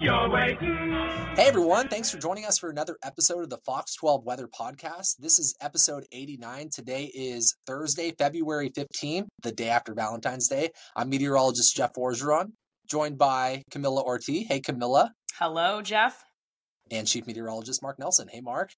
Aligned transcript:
You're 0.00 0.30
waiting. 0.30 0.92
Hey 1.36 1.46
everyone, 1.46 1.88
thanks 1.88 2.10
for 2.10 2.16
joining 2.16 2.46
us 2.46 2.58
for 2.58 2.70
another 2.70 2.96
episode 3.04 3.42
of 3.42 3.50
the 3.50 3.58
Fox 3.66 3.94
12 3.96 4.24
Weather 4.24 4.48
Podcast. 4.48 5.16
This 5.18 5.38
is 5.38 5.54
episode 5.60 6.04
89. 6.10 6.70
Today 6.72 7.10
is 7.14 7.54
Thursday, 7.66 8.12
February 8.18 8.70
15th, 8.70 9.26
the 9.42 9.52
day 9.52 9.68
after 9.68 9.92
Valentine's 9.92 10.48
Day. 10.48 10.70
I'm 10.96 11.10
meteorologist 11.10 11.76
Jeff 11.76 11.92
Orgeron, 11.94 12.52
joined 12.88 13.18
by 13.18 13.62
Camila 13.70 14.02
Ortiz. 14.02 14.46
Hey 14.48 14.60
Camila. 14.60 15.10
Hello, 15.34 15.82
Jeff. 15.82 16.24
And 16.90 17.06
Chief 17.06 17.26
Meteorologist 17.26 17.82
Mark 17.82 17.98
Nelson. 17.98 18.28
Hey 18.28 18.40
Mark. 18.40 18.70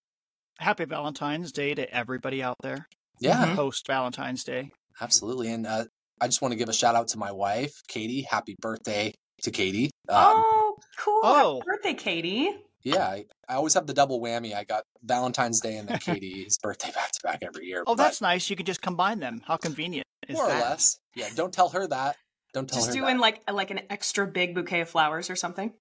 Happy 0.59 0.84
Valentine's 0.86 1.52
Day 1.52 1.74
to 1.74 1.88
everybody 1.95 2.43
out 2.43 2.57
there. 2.62 2.88
Yeah, 3.20 3.54
Post 3.54 3.87
Valentine's 3.87 4.43
Day. 4.43 4.70
absolutely. 5.01 5.52
And 5.52 5.68
uh, 5.68 5.84
I 6.20 6.27
just 6.27 6.43
want 6.43 6.51
to 6.52 6.59
give 6.59 6.68
a 6.68 6.73
shout 6.73 6.96
out 6.96 7.09
to 7.09 7.18
my 7.18 7.30
wife, 7.30 7.73
Katie. 7.87 8.23
Happy 8.23 8.57
birthday 8.60 9.12
to 9.43 9.51
Katie. 9.51 9.91
Um, 10.09 10.18
oh, 10.37 10.52
cool. 10.98 11.20
Oh. 11.24 11.54
Happy 11.60 11.66
birthday, 11.66 11.95
Katie. 11.95 12.50
Yeah, 12.84 13.04
I, 13.06 13.27
I 13.48 13.54
always 13.54 13.74
have 13.74 13.86
the 13.86 13.95
double 13.95 14.20
whammy. 14.20 14.54
I 14.56 14.64
got 14.64 14.82
Valentine's 15.04 15.60
Day 15.60 15.77
and 15.77 15.88
then 15.88 15.98
Katie's 15.98 16.59
birthday 16.62 16.90
back 16.92 17.12
to 17.12 17.20
back 17.23 17.38
every 17.42 17.66
year. 17.66 17.82
Oh, 17.86 17.95
but 17.95 18.02
that's 18.02 18.20
nice. 18.20 18.50
You 18.50 18.56
can 18.56 18.66
just 18.66 18.82
combine 18.82 19.20
them. 19.20 19.40
How 19.46 19.56
convenient 19.56 20.06
is 20.28 20.34
more 20.37 20.46
or 20.46 20.48
that? 20.48 20.60
less. 20.70 20.98
Yeah, 21.14 21.28
don't 21.37 21.52
tell 21.52 21.68
her 21.68 21.87
that. 21.87 22.16
Don't 22.52 22.68
tell 22.68 22.78
Just 22.78 22.88
her 22.88 22.95
doing 22.95 23.16
that. 23.16 23.20
like 23.23 23.50
like 23.52 23.70
an 23.70 23.80
extra 23.88 24.26
big 24.26 24.54
bouquet 24.54 24.80
of 24.80 24.88
flowers 24.90 25.30
or 25.30 25.37
something. 25.37 25.73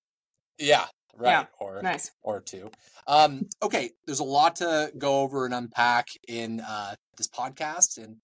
Yeah, 0.59 0.85
right. 1.17 1.29
Yeah, 1.31 1.45
Or 1.59 1.81
Nice. 1.81 2.11
or 2.21 2.39
two. 2.39 2.70
Um, 3.07 3.47
okay, 3.63 3.89
there's 4.05 4.20
a 4.20 4.23
lot 4.23 4.57
to 4.57 4.91
go 4.97 5.21
over 5.21 5.45
and 5.45 5.53
unpack 5.55 6.07
in 6.27 6.59
uh, 6.61 6.93
this 7.17 7.27
podcast 7.27 7.98
and 7.98 8.17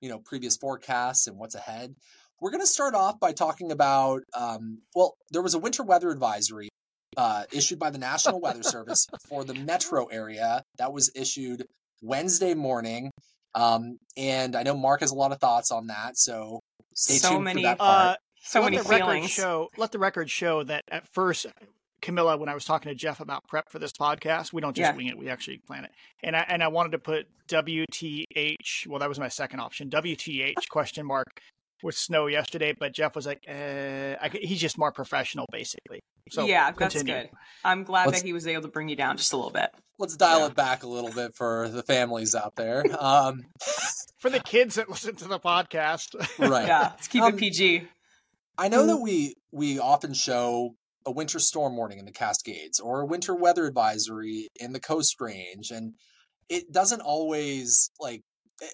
you 0.00 0.08
know 0.08 0.18
previous 0.20 0.56
forecasts 0.56 1.26
and 1.26 1.36
what's 1.36 1.56
ahead. 1.56 1.94
We're 2.40 2.50
going 2.50 2.62
to 2.62 2.66
start 2.66 2.94
off 2.94 3.20
by 3.20 3.32
talking 3.32 3.70
about 3.70 4.22
um, 4.34 4.78
well, 4.94 5.14
there 5.30 5.42
was 5.42 5.54
a 5.54 5.58
winter 5.58 5.82
weather 5.82 6.10
advisory 6.10 6.68
uh, 7.16 7.44
issued 7.52 7.78
by 7.78 7.90
the 7.90 7.98
National 7.98 8.40
Weather 8.40 8.62
Service 8.62 9.06
for 9.28 9.44
the 9.44 9.54
metro 9.54 10.06
area 10.06 10.62
that 10.78 10.92
was 10.92 11.10
issued 11.14 11.66
Wednesday 12.02 12.54
morning. 12.54 13.10
Um, 13.54 13.98
and 14.16 14.56
I 14.56 14.62
know 14.62 14.74
Mark 14.76 15.00
has 15.00 15.10
a 15.10 15.14
lot 15.14 15.32
of 15.32 15.40
thoughts 15.40 15.70
on 15.70 15.88
that, 15.88 16.16
so 16.16 16.60
stay 16.94 17.14
So 17.14 17.30
tuned 17.32 17.44
many- 17.44 17.62
for 17.62 17.68
that 17.68 17.78
part. 17.78 18.08
Uh, 18.08 18.16
So 18.42 18.60
let 18.60 18.72
many 18.72 18.82
the 18.82 18.88
record 18.88 19.28
show. 19.28 19.68
Let 19.76 19.92
the 19.92 19.98
record 19.98 20.30
show 20.30 20.62
that 20.64 20.84
at 20.90 21.06
first, 21.12 21.44
Camila, 22.00 22.38
when 22.38 22.48
I 22.48 22.54
was 22.54 22.64
talking 22.64 22.88
to 22.90 22.94
Jeff 22.94 23.20
about 23.20 23.46
prep 23.48 23.68
for 23.70 23.78
this 23.78 23.92
podcast, 23.92 24.52
we 24.54 24.62
don't 24.62 24.74
just 24.74 24.92
Yeah. 24.92 24.96
wing 24.96 25.08
it; 25.08 25.18
we 25.18 25.28
actually 25.28 25.58
plan 25.58 25.84
it. 25.84 25.90
And 26.22 26.34
I 26.34 26.46
and 26.48 26.62
I 26.62 26.68
wanted 26.68 26.92
to 26.92 26.98
put 27.00 27.26
WTH. 27.48 28.86
Well, 28.86 28.98
that 29.00 29.08
was 29.10 29.18
my 29.18 29.28
second 29.28 29.60
option. 29.60 29.90
WTH 29.90 30.68
question 30.70 31.04
mark 31.04 31.26
with 31.82 31.96
snow 31.96 32.26
yesterday, 32.26 32.74
but 32.78 32.92
Jeff 32.92 33.14
was 33.16 33.26
like, 33.26 33.44
uh, 33.48 34.16
I, 34.20 34.28
could- 34.30 34.42
he's 34.42 34.60
just 34.60 34.76
more 34.78 34.92
professional, 34.92 35.46
basically. 35.50 36.00
So 36.30 36.44
yeah, 36.46 36.70
that's 36.72 37.02
good. 37.02 37.30
I'm 37.64 37.84
glad 37.84 38.06
Let's- 38.06 38.20
that 38.20 38.26
he 38.26 38.32
was 38.32 38.46
able 38.46 38.62
to 38.62 38.68
bring 38.68 38.88
you 38.88 38.96
down 38.96 39.16
just 39.16 39.32
a 39.32 39.36
little 39.36 39.50
bit. 39.50 39.70
Let's 39.98 40.16
dial 40.16 40.40
Yeah. 40.40 40.46
it 40.46 40.54
back 40.54 40.82
a 40.82 40.86
little 40.88 41.10
bit 41.12 41.34
for 41.34 41.68
the 41.68 41.82
families 41.82 42.34
out 42.34 42.56
there. 42.56 42.84
Um, 42.98 43.44
For 44.18 44.28
the 44.28 44.40
kids 44.40 44.74
that 44.74 44.90
listen 44.90 45.16
to 45.16 45.28
the 45.28 45.40
podcast, 45.40 46.14
right. 46.38 46.66
Yeah, 46.66 46.90
let's 46.90 47.08
keep 47.08 47.22
Um, 47.22 47.32
it 47.34 47.38
PG. 47.38 47.88
I 48.58 48.68
know 48.68 48.86
that 48.86 48.98
we 48.98 49.34
we 49.50 49.78
often 49.78 50.12
show 50.12 50.74
a 51.06 51.10
winter 51.10 51.38
storm 51.38 51.74
warning 51.74 51.98
in 51.98 52.04
the 52.04 52.12
Cascades 52.12 52.80
or 52.80 53.00
a 53.00 53.06
winter 53.06 53.34
weather 53.34 53.64
advisory 53.64 54.48
in 54.56 54.74
the 54.74 54.80
Coast 54.80 55.18
Range, 55.22 55.70
and 55.70 55.94
it 56.50 56.70
doesn't 56.70 57.00
always 57.00 57.90
like, 57.98 58.20
eh, 58.62 58.66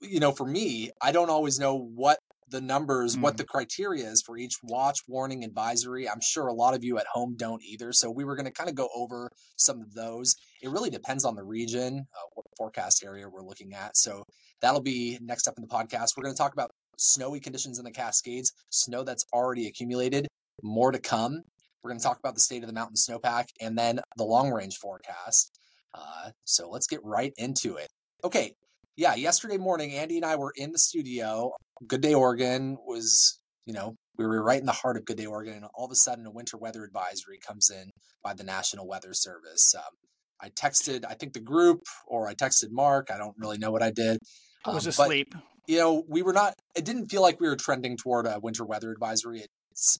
you 0.00 0.20
know, 0.20 0.32
for 0.32 0.46
me, 0.46 0.90
I 1.02 1.12
don't 1.12 1.30
always 1.30 1.58
know 1.58 1.76
what 1.76 2.18
the 2.50 2.60
numbers, 2.60 3.18
what 3.18 3.36
the 3.36 3.44
criteria 3.44 4.06
is 4.06 4.22
for 4.22 4.38
each 4.38 4.54
watch, 4.62 5.00
warning, 5.06 5.44
advisory. 5.44 6.08
I'm 6.08 6.20
sure 6.22 6.46
a 6.46 6.54
lot 6.54 6.74
of 6.74 6.82
you 6.82 6.98
at 6.98 7.06
home 7.12 7.34
don't 7.36 7.62
either. 7.62 7.92
So 7.92 8.10
we 8.10 8.24
were 8.24 8.36
going 8.36 8.46
to 8.46 8.52
kind 8.52 8.70
of 8.70 8.74
go 8.74 8.88
over 8.94 9.30
some 9.56 9.80
of 9.80 9.92
those. 9.94 10.34
It 10.62 10.70
really 10.70 10.90
depends 10.90 11.24
on 11.24 11.34
the 11.34 11.44
region, 11.44 11.98
uh, 11.98 12.26
what 12.34 12.46
forecast 12.56 13.04
area 13.04 13.28
we're 13.28 13.42
looking 13.42 13.74
at. 13.74 13.96
So 13.96 14.24
that'll 14.62 14.80
be 14.80 15.18
next 15.20 15.46
up 15.46 15.54
in 15.58 15.62
the 15.62 15.68
podcast. 15.68 16.16
We're 16.16 16.24
going 16.24 16.34
to 16.34 16.38
talk 16.38 16.52
about 16.52 16.70
snowy 16.96 17.40
conditions 17.40 17.78
in 17.78 17.84
the 17.84 17.92
Cascades, 17.92 18.52
snow 18.70 19.04
that's 19.04 19.24
already 19.32 19.66
accumulated, 19.66 20.26
more 20.62 20.90
to 20.90 20.98
come. 20.98 21.42
We're 21.82 21.90
going 21.90 22.00
to 22.00 22.04
talk 22.04 22.18
about 22.18 22.34
the 22.34 22.40
state 22.40 22.62
of 22.62 22.66
the 22.66 22.72
mountain 22.72 22.96
snowpack 22.96 23.46
and 23.60 23.78
then 23.78 24.00
the 24.16 24.24
long 24.24 24.50
range 24.50 24.76
forecast. 24.76 25.58
Uh, 25.94 26.30
so 26.44 26.68
let's 26.68 26.86
get 26.86 27.00
right 27.04 27.32
into 27.36 27.76
it. 27.76 27.88
Okay. 28.24 28.54
Yeah. 28.98 29.14
Yesterday 29.14 29.58
morning, 29.58 29.92
Andy 29.92 30.16
and 30.16 30.26
I 30.26 30.34
were 30.34 30.52
in 30.56 30.72
the 30.72 30.78
studio. 30.78 31.52
Good 31.86 32.00
Day 32.00 32.14
Oregon 32.14 32.76
was, 32.84 33.38
you 33.64 33.72
know, 33.72 33.94
we 34.16 34.26
were 34.26 34.42
right 34.42 34.58
in 34.58 34.66
the 34.66 34.72
heart 34.72 34.96
of 34.96 35.04
Good 35.04 35.18
Day 35.18 35.26
Oregon. 35.26 35.54
And 35.54 35.66
all 35.72 35.84
of 35.84 35.92
a 35.92 35.94
sudden, 35.94 36.26
a 36.26 36.32
winter 36.32 36.56
weather 36.56 36.82
advisory 36.82 37.38
comes 37.38 37.70
in 37.70 37.90
by 38.24 38.34
the 38.34 38.42
National 38.42 38.88
Weather 38.88 39.14
Service. 39.14 39.72
Um, 39.76 39.94
I 40.42 40.48
texted, 40.48 41.04
I 41.08 41.14
think 41.14 41.32
the 41.32 41.38
group, 41.38 41.82
or 42.08 42.26
I 42.26 42.34
texted 42.34 42.72
Mark. 42.72 43.12
I 43.14 43.18
don't 43.18 43.36
really 43.38 43.56
know 43.56 43.70
what 43.70 43.84
I 43.84 43.92
did. 43.92 44.18
I 44.64 44.74
was 44.74 44.84
Um, 44.84 44.92
but 44.96 45.04
asleep. 45.04 45.32
you 45.68 45.78
know, 45.78 46.02
we 46.08 46.22
were 46.22 46.32
not, 46.32 46.54
it 46.74 46.84
didn't 46.84 47.06
feel 47.06 47.22
like 47.22 47.40
we 47.40 47.46
were 47.46 47.54
trending 47.54 47.96
toward 47.96 48.26
a 48.26 48.40
winter 48.40 48.64
weather 48.64 48.90
advisory. 48.90 49.42
It 49.42 49.50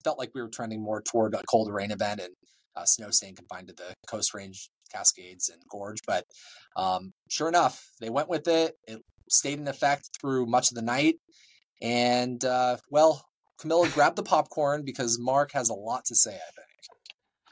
felt 0.03 0.19
like 0.19 0.33
we 0.35 0.43
were 0.43 0.49
trending 0.49 0.83
more 0.83 1.03
toward 1.03 1.35
a 1.35 1.43
cold 1.49 1.73
rain 1.73 1.93
event 1.93 2.21
and 2.21 2.35
uh, 2.75 2.85
snow 2.85 3.13
staying 3.13 3.37
confined 3.37 3.69
to 3.69 3.75
the 3.75 3.95
coast 4.09 4.35
range, 4.35 4.71
Cascades, 4.93 5.49
and 5.49 5.61
Gorge. 5.71 6.01
But 6.07 6.25
um, 6.77 7.13
sure 7.29 7.49
enough, 7.49 7.89
they 8.01 8.11
went 8.11 8.29
with 8.29 8.49
it. 8.49 8.77
It 8.87 9.03
stayed 9.31 9.59
in 9.59 9.69
effect 9.69 10.11
through 10.21 10.47
much 10.47 10.71
of 10.71 10.75
the 10.75 10.83
night. 10.83 11.17
And 11.83 12.45
uh, 12.45 12.79
well, 12.91 13.25
Camila, 13.61 13.93
grab 13.95 14.17
the 14.17 14.23
popcorn 14.23 14.83
because 14.85 15.19
Mark 15.19 15.53
has 15.53 15.69
a 15.69 15.75
lot 15.75 16.05
to 16.07 16.15
say, 16.15 16.35
I 16.35 16.35
think. 16.35 16.69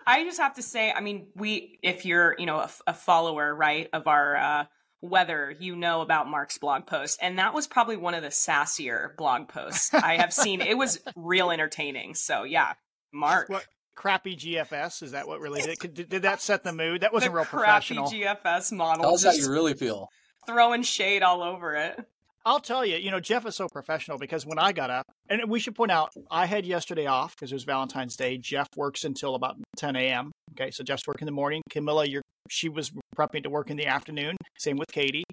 I 0.08 0.22
just 0.22 0.38
have 0.38 0.54
to 0.54 0.62
say, 0.62 0.92
I 0.92 1.00
mean, 1.00 1.26
we, 1.34 1.80
if 1.82 2.06
you're, 2.06 2.36
you 2.38 2.46
know, 2.46 2.64
a 2.86 2.94
follower, 2.94 3.52
right, 3.52 3.88
of 3.92 4.06
our 4.06 4.36
uh, 4.36 4.64
weather, 5.02 5.54
you 5.58 5.74
know 5.74 6.00
about 6.00 6.28
Mark's 6.28 6.58
blog 6.58 6.86
post. 6.86 7.18
And 7.20 7.38
that 7.38 7.54
was 7.54 7.66
probably 7.66 7.96
one 7.96 8.14
of 8.14 8.22
the 8.22 8.28
sassier 8.28 9.16
blog 9.16 9.48
posts 9.48 9.92
I 9.92 10.18
have 10.18 10.32
seen. 10.32 10.60
It 10.60 10.78
was 10.78 11.00
real 11.16 11.50
entertaining. 11.50 12.14
So, 12.14 12.44
yeah, 12.44 12.74
Mark. 13.12 13.48
What 13.48 13.66
crappy 13.96 14.36
GFS? 14.36 15.02
Is 15.02 15.12
that 15.12 15.26
what 15.26 15.40
really 15.40 15.62
did? 15.62 15.94
Did, 15.94 16.08
did 16.08 16.22
that 16.22 16.40
set 16.40 16.62
the 16.62 16.72
mood? 16.72 17.00
That 17.00 17.12
wasn't 17.12 17.34
real 17.34 17.44
professional. 17.44 18.08
the 18.08 18.16
real 18.16 18.34
crappy 18.34 18.42
professional. 18.42 18.70
GFS 18.70 18.76
model. 18.76 19.02
Tell 19.02 19.14
us 19.14 19.24
how 19.24 19.32
you 19.32 19.50
really 19.50 19.74
feel. 19.74 20.08
throwing 20.46 20.82
shade 20.82 21.22
all 21.22 21.42
over 21.42 21.74
it. 21.74 21.98
I'll 22.46 22.60
tell 22.60 22.86
you, 22.86 22.96
you 22.96 23.10
know, 23.10 23.18
Jeff 23.18 23.44
is 23.44 23.56
so 23.56 23.66
professional 23.66 24.18
because 24.18 24.46
when 24.46 24.60
I 24.60 24.70
got 24.70 24.88
up, 24.88 25.04
and 25.28 25.50
we 25.50 25.58
should 25.58 25.74
point 25.74 25.90
out, 25.90 26.12
I 26.30 26.46
had 26.46 26.64
yesterday 26.64 27.06
off 27.06 27.34
because 27.34 27.50
it 27.50 27.56
was 27.56 27.64
Valentine's 27.64 28.14
Day. 28.14 28.38
Jeff 28.38 28.68
works 28.76 29.02
until 29.02 29.34
about 29.34 29.56
10 29.78 29.96
a.m. 29.96 30.30
Okay, 30.52 30.70
so 30.70 30.84
Jeff's 30.84 31.08
working 31.08 31.22
in 31.22 31.26
the 31.26 31.32
morning. 31.32 31.60
Camila, 31.68 32.08
you're, 32.08 32.22
she 32.48 32.68
was 32.68 32.92
prepping 33.18 33.42
to 33.42 33.50
work 33.50 33.68
in 33.68 33.76
the 33.76 33.86
afternoon. 33.86 34.36
Same 34.58 34.76
with 34.76 34.86
Katie. 34.92 35.24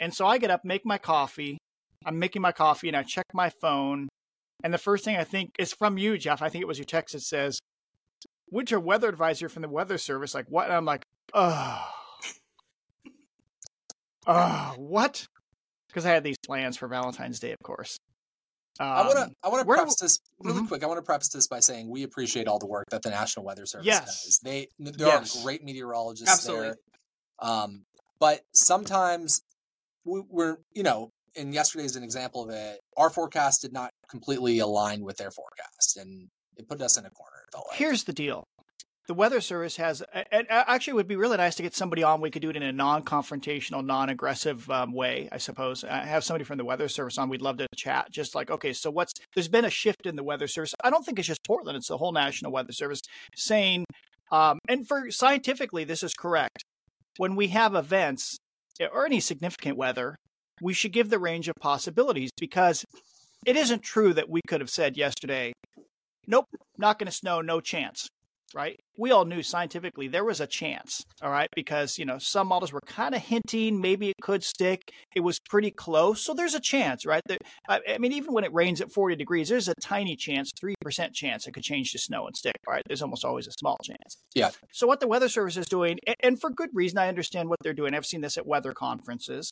And 0.00 0.14
so 0.14 0.26
I 0.26 0.38
get 0.38 0.50
up, 0.50 0.64
make 0.64 0.86
my 0.86 0.96
coffee. 0.96 1.58
I'm 2.06 2.18
making 2.18 2.40
my 2.40 2.52
coffee, 2.52 2.88
and 2.88 2.96
I 2.96 3.02
check 3.02 3.26
my 3.34 3.50
phone. 3.50 4.08
And 4.62 4.72
the 4.72 4.78
first 4.78 5.04
thing 5.04 5.16
I 5.16 5.24
think 5.24 5.50
is 5.58 5.74
from 5.74 5.98
you, 5.98 6.16
Jeff. 6.16 6.40
I 6.40 6.48
think 6.48 6.62
it 6.62 6.68
was 6.68 6.78
your 6.78 6.86
text 6.86 7.12
that 7.12 7.20
says, 7.20 7.58
winter 8.50 8.78
weather 8.80 9.08
advisory 9.08 9.48
from 9.48 9.62
the 9.62 9.68
Weather 9.68 9.98
Service. 9.98 10.34
Like, 10.34 10.46
what? 10.48 10.64
And 10.66 10.74
I'm 10.74 10.84
like, 10.84 11.06
oh. 11.32 11.84
Oh, 14.26 14.74
what? 14.78 15.26
Because 15.88 16.06
I 16.06 16.10
had 16.10 16.24
these 16.24 16.38
plans 16.38 16.76
for 16.76 16.88
Valentine's 16.88 17.38
Day, 17.40 17.52
of 17.52 17.58
course. 17.62 17.98
Um, 18.80 18.88
I 18.88 19.02
want 19.06 19.12
to. 19.30 19.36
I 19.44 19.48
want 19.48 19.60
to 19.60 19.64
do- 19.70 19.74
preface 19.76 19.96
this 20.00 20.18
really 20.40 20.62
Mhm. 20.62 20.68
quick. 20.68 20.82
I 20.82 20.86
want 20.86 20.98
to 20.98 21.02
preface 21.02 21.28
this 21.28 21.46
by 21.46 21.60
saying 21.60 21.88
we 21.88 22.02
appreciate 22.02 22.48
all 22.48 22.58
the 22.58 22.66
work 22.66 22.86
that 22.90 23.02
the 23.02 23.10
National 23.10 23.44
Weather 23.44 23.66
Service 23.66 23.86
Yes. 23.86 24.24
does. 24.24 24.40
They 24.42 24.66
there 24.78 25.06
Yes. 25.06 25.36
are 25.38 25.42
great 25.42 25.62
meteorologists 25.62 26.28
Absolutely. 26.32 26.68
there. 26.68 26.76
Um, 27.38 27.84
but 28.18 28.42
sometimes 28.52 29.42
we, 30.04 30.20
we're 30.28 30.56
you 30.72 30.82
know, 30.82 31.12
and 31.36 31.54
yesterday 31.54 31.84
is 31.84 31.94
an 31.94 32.02
example 32.02 32.42
of 32.42 32.50
it. 32.50 32.80
Our 32.96 33.10
forecast 33.10 33.62
did 33.62 33.72
not 33.72 33.92
completely 34.08 34.58
align 34.58 35.02
with 35.04 35.18
their 35.18 35.30
forecast, 35.30 35.96
and 35.96 36.28
it 36.56 36.66
put 36.68 36.80
us 36.80 36.96
in 36.96 37.04
a 37.06 37.10
corner. 37.10 37.43
Here's 37.72 38.04
the 38.04 38.12
deal. 38.12 38.44
The 39.06 39.14
Weather 39.14 39.42
Service 39.42 39.76
has, 39.76 40.02
and 40.32 40.46
actually, 40.48 40.92
it 40.92 40.94
would 40.94 41.08
be 41.08 41.16
really 41.16 41.36
nice 41.36 41.56
to 41.56 41.62
get 41.62 41.74
somebody 41.74 42.02
on. 42.02 42.22
We 42.22 42.30
could 42.30 42.40
do 42.40 42.48
it 42.48 42.56
in 42.56 42.62
a 42.62 42.72
non-confrontational, 42.72 43.84
non-aggressive 43.84 44.70
um, 44.70 44.94
way, 44.94 45.28
I 45.30 45.36
suppose. 45.36 45.84
I 45.84 46.06
have 46.06 46.24
somebody 46.24 46.44
from 46.44 46.56
the 46.56 46.64
Weather 46.64 46.88
Service 46.88 47.18
on. 47.18 47.28
We'd 47.28 47.42
love 47.42 47.58
to 47.58 47.66
chat. 47.76 48.10
Just 48.10 48.34
like, 48.34 48.50
okay, 48.50 48.72
so 48.72 48.90
what's 48.90 49.12
there's 49.34 49.48
been 49.48 49.66
a 49.66 49.70
shift 49.70 50.06
in 50.06 50.16
the 50.16 50.24
Weather 50.24 50.46
Service. 50.46 50.74
I 50.82 50.88
don't 50.88 51.04
think 51.04 51.18
it's 51.18 51.28
just 51.28 51.44
Portland; 51.46 51.76
it's 51.76 51.88
the 51.88 51.98
whole 51.98 52.12
National 52.12 52.50
Weather 52.50 52.72
Service 52.72 53.02
saying, 53.36 53.84
um, 54.32 54.58
and 54.68 54.88
for 54.88 55.10
scientifically, 55.10 55.84
this 55.84 56.02
is 56.02 56.14
correct. 56.14 56.64
When 57.18 57.36
we 57.36 57.48
have 57.48 57.74
events 57.74 58.38
or 58.80 59.04
any 59.04 59.20
significant 59.20 59.76
weather, 59.76 60.16
we 60.62 60.72
should 60.72 60.92
give 60.92 61.10
the 61.10 61.18
range 61.18 61.48
of 61.48 61.54
possibilities 61.60 62.30
because 62.40 62.86
it 63.44 63.56
isn't 63.56 63.82
true 63.82 64.14
that 64.14 64.30
we 64.30 64.40
could 64.48 64.62
have 64.62 64.70
said 64.70 64.96
yesterday, 64.96 65.52
"Nope, 66.26 66.46
not 66.78 66.98
going 66.98 67.06
to 67.06 67.12
snow, 67.12 67.40
no 67.40 67.60
chance." 67.60 68.08
right? 68.54 68.78
We 68.96 69.10
all 69.10 69.24
knew 69.24 69.42
scientifically 69.42 70.06
there 70.08 70.24
was 70.24 70.40
a 70.40 70.46
chance, 70.46 71.04
all 71.20 71.30
right, 71.30 71.48
because, 71.54 71.98
you 71.98 72.04
know, 72.04 72.18
some 72.18 72.46
models 72.46 72.72
were 72.72 72.80
kind 72.86 73.14
of 73.14 73.20
hinting 73.20 73.80
maybe 73.80 74.10
it 74.10 74.16
could 74.22 74.44
stick. 74.44 74.92
It 75.14 75.20
was 75.20 75.40
pretty 75.40 75.72
close. 75.72 76.24
So 76.24 76.32
there's 76.32 76.54
a 76.54 76.60
chance, 76.60 77.04
right? 77.04 77.22
I 77.68 77.98
mean, 77.98 78.12
even 78.12 78.32
when 78.32 78.44
it 78.44 78.54
rains 78.54 78.80
at 78.80 78.92
40 78.92 79.16
degrees, 79.16 79.48
there's 79.48 79.68
a 79.68 79.74
tiny 79.82 80.14
chance, 80.16 80.52
3% 80.52 81.12
chance 81.12 81.46
it 81.46 81.52
could 81.52 81.64
change 81.64 81.90
to 81.92 81.98
snow 81.98 82.26
and 82.26 82.36
stick, 82.36 82.56
right? 82.68 82.82
There's 82.86 83.02
almost 83.02 83.24
always 83.24 83.48
a 83.48 83.52
small 83.52 83.76
chance. 83.82 84.22
Yeah. 84.34 84.50
So 84.72 84.86
what 84.86 85.00
the 85.00 85.08
Weather 85.08 85.28
Service 85.28 85.56
is 85.56 85.66
doing, 85.66 85.98
and 86.20 86.40
for 86.40 86.50
good 86.50 86.70
reason, 86.72 86.98
I 86.98 87.08
understand 87.08 87.48
what 87.48 87.58
they're 87.62 87.74
doing. 87.74 87.94
I've 87.94 88.06
seen 88.06 88.20
this 88.20 88.38
at 88.38 88.46
weather 88.46 88.72
conferences. 88.72 89.50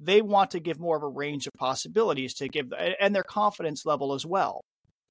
They 0.00 0.22
want 0.22 0.50
to 0.52 0.60
give 0.60 0.78
more 0.78 0.96
of 0.96 1.02
a 1.02 1.08
range 1.08 1.46
of 1.46 1.52
possibilities 1.56 2.34
to 2.34 2.48
give, 2.48 2.72
and 3.00 3.14
their 3.14 3.22
confidence 3.22 3.84
level 3.84 4.12
as 4.12 4.24
well. 4.24 4.62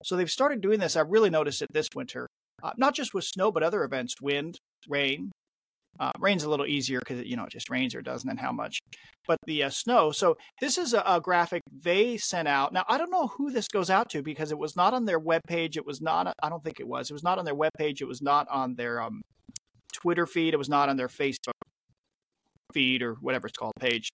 So 0.04 0.16
they've 0.16 0.30
started 0.30 0.62
doing 0.62 0.80
this. 0.80 0.96
I 0.96 1.02
really 1.02 1.30
noticed 1.30 1.62
it 1.62 1.70
this 1.72 1.90
winter 1.96 2.28
uh, 2.64 2.72
not 2.78 2.96
just 2.96 3.14
with 3.14 3.26
snow, 3.26 3.52
but 3.52 3.62
other 3.62 3.84
events, 3.84 4.16
wind, 4.22 4.58
rain. 4.88 5.32
Uh, 6.00 6.12
rain's 6.20 6.44
a 6.44 6.50
little 6.50 6.66
easier 6.66 7.00
because 7.00 7.24
you 7.24 7.36
know 7.36 7.44
it 7.44 7.52
just 7.52 7.70
rains 7.70 7.94
or 7.94 8.02
doesn't, 8.02 8.30
and 8.30 8.40
how 8.40 8.52
much. 8.52 8.80
But 9.28 9.38
the 9.46 9.64
uh, 9.64 9.70
snow. 9.70 10.12
So 10.12 10.38
this 10.60 10.78
is 10.80 10.94
a, 10.94 11.04
a, 11.06 11.22
graphic 11.22 11.62
they 11.72 12.18
sent 12.18 12.48
out. 12.48 12.74
Now 12.74 12.84
I 12.90 12.98
don't 12.98 13.12
know 13.12 13.28
who 13.28 13.52
this 13.52 13.68
goes 13.68 13.92
out 13.92 14.10
to 14.12 14.24
because 14.24 14.52
it 14.52 14.58
was 14.58 14.76
not 14.76 14.96
on 14.96 15.06
their 15.06 15.20
webpage. 15.20 15.78
It 15.78 15.86
was 15.86 16.02
not. 16.02 16.34
I 16.42 16.50
don't 16.50 16.64
think 16.64 16.80
it 16.80 16.88
was. 16.88 17.12
It 17.12 17.14
was 17.14 17.24
not 17.24 17.38
on 17.38 17.46
their 17.46 17.56
webpage. 17.56 18.02
It 18.02 18.08
was 18.08 18.24
not 18.24 18.48
on 18.50 18.74
their 18.74 19.02
um, 19.02 19.22
Twitter 19.94 20.26
feed. 20.26 20.56
It 20.56 20.58
was 20.58 20.70
not 20.70 20.90
on 20.90 20.98
their 20.98 21.10
Facebook 21.10 21.52
feed 22.74 23.04
or 23.04 23.14
whatever 23.22 23.46
it's 23.46 23.58
called 23.58 23.74
page. 23.80 24.10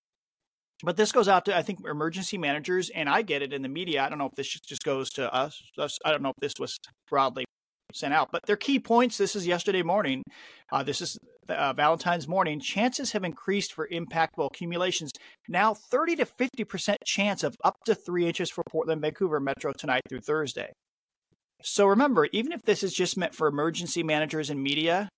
But 0.83 0.95
this 0.95 1.11
goes 1.11 1.27
out 1.27 1.45
to 1.45 1.57
I 1.57 1.61
think 1.61 1.79
emergency 1.85 2.37
managers, 2.37 2.89
and 2.89 3.09
I 3.09 3.21
get 3.21 3.41
it 3.41 3.53
in 3.53 3.61
the 3.61 3.69
media. 3.69 4.03
I 4.03 4.09
don't 4.09 4.17
know 4.17 4.27
if 4.27 4.35
this 4.35 4.47
just 4.47 4.83
goes 4.83 5.09
to 5.11 5.33
us. 5.33 5.61
I 5.77 6.11
don't 6.11 6.21
know 6.21 6.29
if 6.29 6.37
this 6.39 6.53
was 6.59 6.77
broadly 7.09 7.45
sent 7.93 8.13
out. 8.13 8.29
But 8.31 8.45
their 8.45 8.55
key 8.55 8.79
points 8.79 9.17
this 9.17 9.35
is 9.35 9.47
yesterday 9.47 9.81
morning. 9.81 10.23
Uh, 10.71 10.83
this 10.83 11.01
is 11.01 11.17
uh, 11.47 11.73
Valentine's 11.73 12.27
morning. 12.27 12.59
Chances 12.59 13.11
have 13.11 13.23
increased 13.23 13.73
for 13.73 13.87
impactful 13.87 14.45
accumulations. 14.45 15.11
Now 15.47 15.73
30 15.73 16.17
to 16.17 16.25
50% 16.25 16.95
chance 17.05 17.43
of 17.43 17.55
up 17.63 17.75
to 17.85 17.95
three 17.95 18.27
inches 18.27 18.49
for 18.49 18.63
Portland, 18.69 19.01
Vancouver 19.01 19.39
Metro 19.39 19.73
tonight 19.73 20.03
through 20.07 20.21
Thursday. 20.21 20.71
So 21.61 21.87
remember, 21.87 22.27
even 22.31 22.51
if 22.51 22.61
this 22.63 22.83
is 22.83 22.93
just 22.93 23.17
meant 23.17 23.35
for 23.35 23.47
emergency 23.47 24.03
managers 24.03 24.49
and 24.49 24.61
media, 24.61 25.09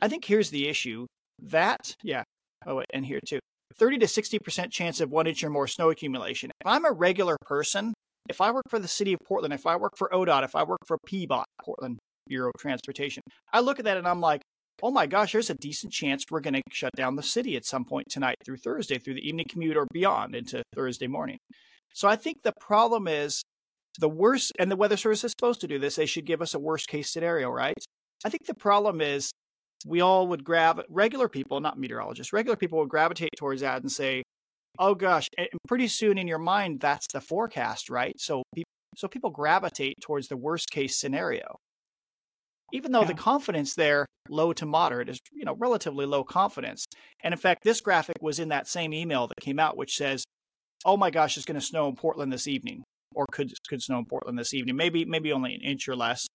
I 0.00 0.08
think 0.08 0.24
here's 0.24 0.50
the 0.50 0.68
issue. 0.68 1.06
That, 1.42 1.94
yeah, 2.02 2.22
oh, 2.66 2.82
and 2.94 3.04
here 3.04 3.20
too. 3.26 3.40
30 3.74 3.98
to 3.98 4.06
60% 4.06 4.70
chance 4.70 5.00
of 5.00 5.10
one 5.10 5.26
inch 5.26 5.42
or 5.44 5.50
more 5.50 5.66
snow 5.66 5.90
accumulation. 5.90 6.50
If 6.60 6.66
I'm 6.66 6.84
a 6.84 6.92
regular 6.92 7.36
person, 7.42 7.94
if 8.28 8.40
I 8.40 8.50
work 8.50 8.64
for 8.68 8.78
the 8.78 8.88
city 8.88 9.12
of 9.12 9.20
Portland, 9.26 9.54
if 9.54 9.66
I 9.66 9.76
work 9.76 9.96
for 9.96 10.08
ODOT, 10.12 10.44
if 10.44 10.54
I 10.54 10.64
work 10.64 10.80
for 10.86 10.98
PBOT, 11.08 11.44
Portland 11.62 11.98
Bureau 12.28 12.48
of 12.48 12.60
Transportation, 12.60 13.22
I 13.52 13.60
look 13.60 13.78
at 13.78 13.84
that 13.84 13.96
and 13.96 14.08
I'm 14.08 14.20
like, 14.20 14.42
oh 14.82 14.90
my 14.90 15.06
gosh, 15.06 15.32
there's 15.32 15.50
a 15.50 15.54
decent 15.54 15.92
chance 15.92 16.24
we're 16.30 16.40
going 16.40 16.54
to 16.54 16.62
shut 16.70 16.92
down 16.96 17.16
the 17.16 17.22
city 17.22 17.56
at 17.56 17.64
some 17.64 17.84
point 17.84 18.06
tonight 18.10 18.36
through 18.44 18.58
Thursday, 18.58 18.98
through 18.98 19.14
the 19.14 19.26
evening 19.26 19.46
commute 19.48 19.76
or 19.76 19.86
beyond 19.92 20.34
into 20.34 20.62
Thursday 20.74 21.06
morning. 21.06 21.38
So 21.94 22.08
I 22.08 22.16
think 22.16 22.42
the 22.42 22.52
problem 22.60 23.08
is 23.08 23.42
the 23.98 24.08
worst, 24.08 24.52
and 24.58 24.70
the 24.70 24.76
Weather 24.76 24.98
Service 24.98 25.24
is 25.24 25.32
supposed 25.32 25.60
to 25.62 25.66
do 25.66 25.78
this. 25.78 25.96
They 25.96 26.04
should 26.04 26.26
give 26.26 26.42
us 26.42 26.52
a 26.52 26.58
worst 26.58 26.88
case 26.88 27.10
scenario, 27.10 27.48
right? 27.48 27.76
I 28.24 28.28
think 28.28 28.46
the 28.46 28.54
problem 28.54 29.00
is 29.00 29.30
we 29.86 30.00
all 30.00 30.26
would 30.28 30.44
grab 30.44 30.82
regular 30.88 31.28
people, 31.28 31.60
not 31.60 31.78
meteorologists, 31.78 32.32
regular 32.32 32.56
people 32.56 32.78
would 32.80 32.88
gravitate 32.88 33.30
towards 33.36 33.60
that 33.60 33.82
and 33.82 33.90
say, 33.90 34.22
oh 34.78 34.94
gosh, 34.94 35.28
and 35.38 35.48
pretty 35.68 35.88
soon 35.88 36.18
in 36.18 36.26
your 36.26 36.38
mind, 36.38 36.80
that's 36.80 37.06
the 37.12 37.20
forecast, 37.20 37.88
right? 37.88 38.18
So, 38.18 38.42
so 38.96 39.08
people 39.08 39.30
gravitate 39.30 39.94
towards 40.00 40.28
the 40.28 40.36
worst 40.36 40.70
case 40.70 40.96
scenario. 40.96 41.56
Even 42.72 42.90
though 42.90 43.02
yeah. 43.02 43.08
the 43.08 43.14
confidence 43.14 43.74
there, 43.74 44.06
low 44.28 44.52
to 44.54 44.66
moderate, 44.66 45.08
is 45.08 45.20
you 45.32 45.44
know 45.44 45.54
relatively 45.54 46.04
low 46.04 46.24
confidence. 46.24 46.84
And 47.22 47.32
in 47.32 47.38
fact, 47.38 47.62
this 47.62 47.80
graphic 47.80 48.16
was 48.20 48.40
in 48.40 48.48
that 48.48 48.66
same 48.66 48.92
email 48.92 49.28
that 49.28 49.40
came 49.40 49.60
out, 49.60 49.76
which 49.76 49.94
says, 49.94 50.24
"Oh 50.84 50.96
my 50.96 51.10
gosh, 51.10 51.36
it's 51.36 51.46
going 51.46 51.60
to 51.60 51.64
snow 51.64 51.88
in 51.88 51.94
Portland 51.94 52.32
this 52.32 52.48
evening, 52.48 52.82
or 53.14 53.26
could 53.30 53.52
could 53.68 53.82
snow 53.82 53.98
in 53.98 54.06
Portland 54.06 54.36
this 54.36 54.52
evening. 54.52 54.74
Maybe 54.74 55.04
maybe 55.04 55.32
only 55.32 55.54
an 55.54 55.60
inch 55.60 55.88
or 55.88 55.94
less, 55.94 56.26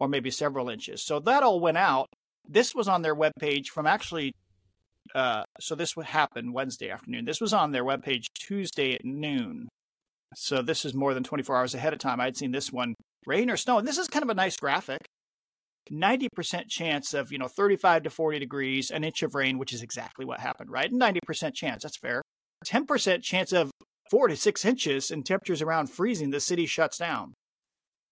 or 0.00 0.08
maybe 0.08 0.32
several 0.32 0.68
inches." 0.68 1.04
So 1.04 1.20
that 1.20 1.44
all 1.44 1.60
went 1.60 1.78
out. 1.78 2.08
This 2.48 2.74
was 2.74 2.88
on 2.88 3.02
their 3.02 3.14
webpage 3.14 3.66
from 3.66 3.86
actually 3.86 4.32
uh, 5.14 5.42
so 5.60 5.74
this 5.74 5.96
would 5.96 6.06
happen 6.06 6.52
Wednesday 6.52 6.90
afternoon. 6.90 7.24
This 7.24 7.40
was 7.40 7.52
on 7.52 7.72
their 7.72 7.84
webpage 7.84 8.26
Tuesday 8.34 8.94
at 8.94 9.04
noon. 9.04 9.68
So 10.34 10.62
this 10.62 10.84
is 10.84 10.94
more 10.94 11.14
than 11.14 11.24
24 11.24 11.56
hours 11.56 11.74
ahead 11.74 11.92
of 11.92 11.98
time. 11.98 12.20
I'd 12.20 12.36
seen 12.36 12.52
this 12.52 12.70
one, 12.70 12.94
rain 13.26 13.50
or 13.50 13.56
snow. 13.56 13.78
And 13.78 13.88
this 13.88 13.98
is 13.98 14.08
kind 14.08 14.22
of 14.22 14.28
a 14.28 14.34
nice 14.34 14.56
graphic. 14.56 15.00
90% 15.90 16.68
chance 16.68 17.14
of, 17.14 17.32
you 17.32 17.38
know, 17.38 17.48
35 17.48 18.02
to 18.02 18.10
40 18.10 18.38
degrees, 18.38 18.90
an 18.90 19.04
inch 19.04 19.22
of 19.22 19.34
rain, 19.34 19.56
which 19.56 19.72
is 19.72 19.82
exactly 19.82 20.26
what 20.26 20.40
happened, 20.40 20.70
right? 20.70 20.92
90% 20.92 21.54
chance, 21.54 21.82
that's 21.82 21.96
fair. 21.96 22.20
10% 22.66 23.22
chance 23.22 23.52
of 23.52 23.70
four 24.10 24.28
to 24.28 24.36
six 24.36 24.64
inches 24.66 25.10
and 25.10 25.24
temperatures 25.24 25.62
around 25.62 25.86
freezing, 25.86 26.30
the 26.30 26.40
city 26.40 26.66
shuts 26.66 26.98
down. 26.98 27.32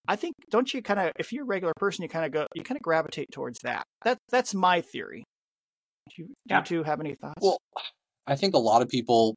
I 0.09 0.17
think, 0.17 0.35
don't 0.51 0.73
you 0.73 0.83
kind 0.83 1.01
of, 1.01 1.13
if 1.19 1.33
you're 1.33 1.45
a 1.45 1.47
regular 1.47 1.73
person, 1.77 2.03
you 2.03 2.09
kind 2.09 2.25
of 2.25 2.33
go, 2.33 2.47
you 2.55 2.63
kind 2.63 2.77
of 2.77 2.83
gravitate 2.83 3.31
towards 3.33 3.59
that. 3.61 3.85
That 4.05 4.19
that's 4.31 4.55
my 4.55 4.81
theory. 4.81 5.25
Do 6.11 6.23
you, 6.23 6.35
yeah. 6.45 6.63
do 6.63 6.75
you 6.75 6.83
have 6.85 7.01
any 7.01 7.15
thoughts? 7.15 7.41
Well, 7.41 7.59
I 8.27 8.37
think 8.37 8.55
a 8.55 8.59
lot 8.59 8.83
of 8.83 8.89
people 8.89 9.35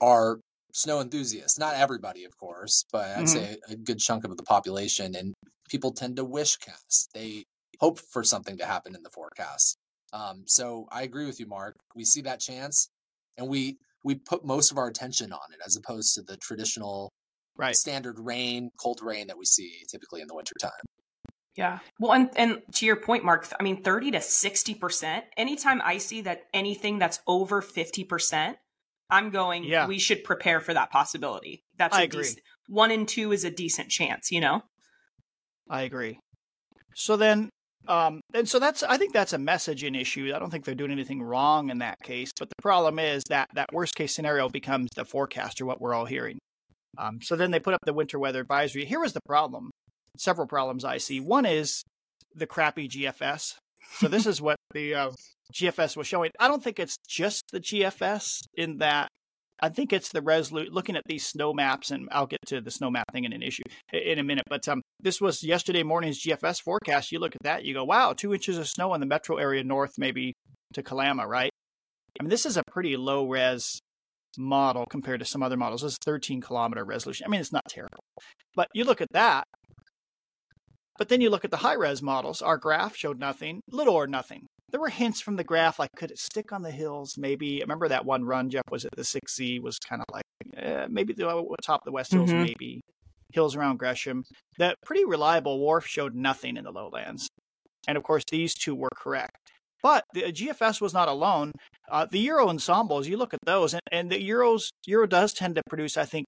are 0.00 0.38
snow 0.74 1.00
enthusiasts. 1.00 1.58
Not 1.58 1.74
everybody, 1.74 2.24
of 2.24 2.36
course, 2.36 2.84
but 2.92 3.06
I'd 3.10 3.24
mm-hmm. 3.24 3.26
say 3.26 3.56
a 3.68 3.76
good 3.76 3.98
chunk 3.98 4.24
of 4.24 4.36
the 4.36 4.42
population. 4.42 5.14
And 5.14 5.34
people 5.68 5.92
tend 5.92 6.16
to 6.16 6.24
wish 6.24 6.56
cast. 6.56 7.08
They 7.14 7.44
hope 7.80 7.98
for 7.98 8.22
something 8.22 8.58
to 8.58 8.66
happen 8.66 8.94
in 8.94 9.02
the 9.02 9.10
forecast. 9.10 9.76
Um, 10.12 10.42
so 10.46 10.86
I 10.90 11.02
agree 11.02 11.26
with 11.26 11.40
you, 11.40 11.46
Mark. 11.46 11.76
We 11.94 12.04
see 12.04 12.20
that 12.22 12.40
chance, 12.40 12.88
and 13.38 13.48
we 13.48 13.76
we 14.04 14.16
put 14.16 14.44
most 14.44 14.70
of 14.72 14.78
our 14.78 14.88
attention 14.88 15.32
on 15.32 15.52
it 15.52 15.60
as 15.64 15.76
opposed 15.76 16.14
to 16.14 16.22
the 16.22 16.36
traditional 16.38 17.10
right. 17.56 17.76
standard 17.76 18.18
rain, 18.18 18.70
cold 18.80 19.00
rain 19.02 19.26
that 19.28 19.38
we 19.38 19.44
see 19.44 19.84
typically 19.90 20.20
in 20.20 20.28
the 20.28 20.34
wintertime. 20.34 20.70
Yeah. 21.56 21.80
Well, 21.98 22.12
and, 22.12 22.30
and 22.36 22.62
to 22.76 22.86
your 22.86 22.96
point, 22.96 23.24
Mark, 23.24 23.46
I 23.58 23.62
mean, 23.62 23.82
30 23.82 24.12
to 24.12 24.18
60%, 24.18 25.22
anytime 25.36 25.82
I 25.84 25.98
see 25.98 26.22
that 26.22 26.42
anything 26.54 26.98
that's 26.98 27.20
over 27.26 27.60
50%, 27.60 28.54
I'm 29.10 29.30
going, 29.30 29.64
yeah. 29.64 29.86
we 29.86 29.98
should 29.98 30.22
prepare 30.24 30.60
for 30.60 30.72
that 30.72 30.90
possibility. 30.90 31.64
That's 31.76 31.96
I 31.96 32.02
agree. 32.02 32.22
Decent, 32.22 32.40
one 32.68 32.90
in 32.90 33.06
two 33.06 33.32
is 33.32 33.44
a 33.44 33.50
decent 33.50 33.90
chance, 33.90 34.30
you 34.30 34.40
know? 34.40 34.62
I 35.68 35.82
agree. 35.82 36.20
So 36.94 37.16
then, 37.16 37.50
um, 37.88 38.20
and 38.32 38.48
so 38.48 38.58
that's, 38.60 38.82
I 38.82 38.96
think 38.96 39.12
that's 39.12 39.32
a 39.32 39.38
messaging 39.38 40.00
issue. 40.00 40.32
I 40.34 40.38
don't 40.38 40.50
think 40.50 40.64
they're 40.64 40.74
doing 40.74 40.92
anything 40.92 41.22
wrong 41.22 41.70
in 41.70 41.78
that 41.78 41.98
case. 42.02 42.30
But 42.38 42.48
the 42.48 42.62
problem 42.62 42.98
is 42.98 43.24
that 43.28 43.48
that 43.54 43.72
worst 43.72 43.96
case 43.96 44.14
scenario 44.14 44.48
becomes 44.48 44.90
the 44.94 45.04
forecast 45.04 45.60
or 45.60 45.66
what 45.66 45.80
we're 45.80 45.94
all 45.94 46.06
hearing. 46.06 46.38
Um, 46.98 47.20
so 47.22 47.36
then 47.36 47.50
they 47.50 47.60
put 47.60 47.74
up 47.74 47.80
the 47.84 47.92
winter 47.92 48.18
weather 48.18 48.40
advisory. 48.40 48.84
Here 48.84 49.00
was 49.00 49.12
the 49.12 49.20
problem 49.26 49.70
several 50.20 50.46
problems 50.46 50.84
I 50.84 50.98
see. 50.98 51.20
One 51.20 51.46
is 51.46 51.82
the 52.34 52.46
crappy 52.46 52.88
GFS. 52.88 53.54
So 53.98 54.08
this 54.08 54.26
is 54.26 54.40
what 54.40 54.56
the 54.72 54.94
uh, 54.94 55.10
GFS 55.52 55.96
was 55.96 56.06
showing. 56.06 56.30
I 56.38 56.48
don't 56.48 56.62
think 56.62 56.78
it's 56.78 56.96
just 57.08 57.44
the 57.52 57.60
GFS 57.60 58.42
in 58.54 58.78
that. 58.78 59.08
I 59.62 59.68
think 59.68 59.92
it's 59.92 60.10
the 60.10 60.22
resolute 60.22 60.72
looking 60.72 60.96
at 60.96 61.02
these 61.06 61.26
snow 61.26 61.52
maps, 61.52 61.90
and 61.90 62.08
I'll 62.12 62.26
get 62.26 62.40
to 62.46 62.60
the 62.60 62.70
snow 62.70 62.90
map 62.90 63.12
thing 63.12 63.24
in 63.24 63.32
an 63.32 63.42
issue 63.42 63.62
in 63.92 64.18
a 64.18 64.24
minute. 64.24 64.44
But 64.48 64.66
um, 64.68 64.80
this 65.00 65.20
was 65.20 65.42
yesterday 65.42 65.82
morning's 65.82 66.22
GFS 66.22 66.62
forecast. 66.62 67.12
You 67.12 67.18
look 67.18 67.34
at 67.34 67.42
that, 67.42 67.64
you 67.64 67.74
go, 67.74 67.84
"Wow, 67.84 68.14
two 68.14 68.32
inches 68.32 68.56
of 68.56 68.68
snow 68.68 68.94
in 68.94 69.00
the 69.00 69.06
metro 69.06 69.36
area 69.36 69.62
north, 69.62 69.94
maybe 69.98 70.32
to 70.74 70.82
Kalama, 70.82 71.26
right?" 71.26 71.50
I 72.18 72.22
mean, 72.22 72.30
this 72.30 72.46
is 72.46 72.56
a 72.56 72.62
pretty 72.70 72.96
low 72.96 73.28
res 73.28 73.80
model 74.38 74.86
compared 74.86 75.20
to 75.20 75.26
some 75.26 75.42
other 75.42 75.56
models. 75.56 75.82
This 75.82 75.92
is 75.92 75.98
13 76.04 76.40
kilometer 76.40 76.84
resolution. 76.84 77.26
I 77.26 77.30
mean, 77.30 77.40
it's 77.40 77.52
not 77.52 77.64
terrible, 77.68 78.04
but 78.54 78.68
you 78.74 78.84
look 78.84 79.00
at 79.00 79.12
that, 79.12 79.44
but 80.98 81.08
then 81.08 81.22
you 81.22 81.30
look 81.30 81.46
at 81.46 81.50
the 81.50 81.56
high 81.56 81.74
res 81.74 82.02
models, 82.02 82.42
our 82.42 82.58
graph 82.58 82.94
showed 82.94 83.18
nothing, 83.18 83.62
little 83.70 83.94
or 83.94 84.06
nothing. 84.06 84.46
There 84.70 84.80
were 84.80 84.90
hints 84.90 85.20
from 85.20 85.36
the 85.36 85.44
graph, 85.44 85.78
like 85.78 85.90
could 85.96 86.10
it 86.10 86.18
stick 86.18 86.52
on 86.52 86.62
the 86.62 86.70
hills? 86.70 87.16
Maybe. 87.16 87.60
I 87.60 87.64
remember 87.64 87.88
that 87.88 88.04
one 88.04 88.24
run, 88.24 88.50
Jeff, 88.50 88.64
was 88.70 88.84
it 88.84 88.90
the 88.96 89.02
6Z 89.02 89.62
was 89.62 89.78
kind 89.78 90.02
of 90.02 90.06
like, 90.12 90.24
eh, 90.56 90.86
maybe 90.90 91.12
the 91.14 91.26
uh, 91.26 91.42
top 91.64 91.80
of 91.80 91.84
the 91.86 91.92
West 91.92 92.12
Hills, 92.12 92.30
mm-hmm. 92.30 92.42
maybe. 92.42 92.82
Hills 93.32 93.56
around 93.56 93.78
Gresham. 93.78 94.24
That 94.58 94.76
pretty 94.84 95.04
reliable 95.04 95.58
WRF 95.58 95.84
showed 95.84 96.14
nothing 96.14 96.56
in 96.56 96.64
the 96.64 96.70
lowlands. 96.70 97.28
And 97.88 97.96
of 97.96 98.02
course, 98.02 98.24
these 98.30 98.54
two 98.54 98.74
were 98.74 98.90
correct. 98.94 99.49
But 99.82 100.04
the 100.12 100.22
GFS 100.22 100.80
was 100.80 100.92
not 100.92 101.08
alone. 101.08 101.52
Uh, 101.90 102.06
the 102.10 102.18
Euro 102.20 102.48
ensembles, 102.48 103.08
you 103.08 103.16
look 103.16 103.34
at 103.34 103.40
those, 103.44 103.72
and, 103.72 103.82
and 103.90 104.10
the 104.10 104.28
Euros 104.28 104.68
Euro 104.86 105.06
does 105.06 105.32
tend 105.32 105.54
to 105.56 105.62
produce, 105.68 105.96
I 105.96 106.04
think, 106.04 106.26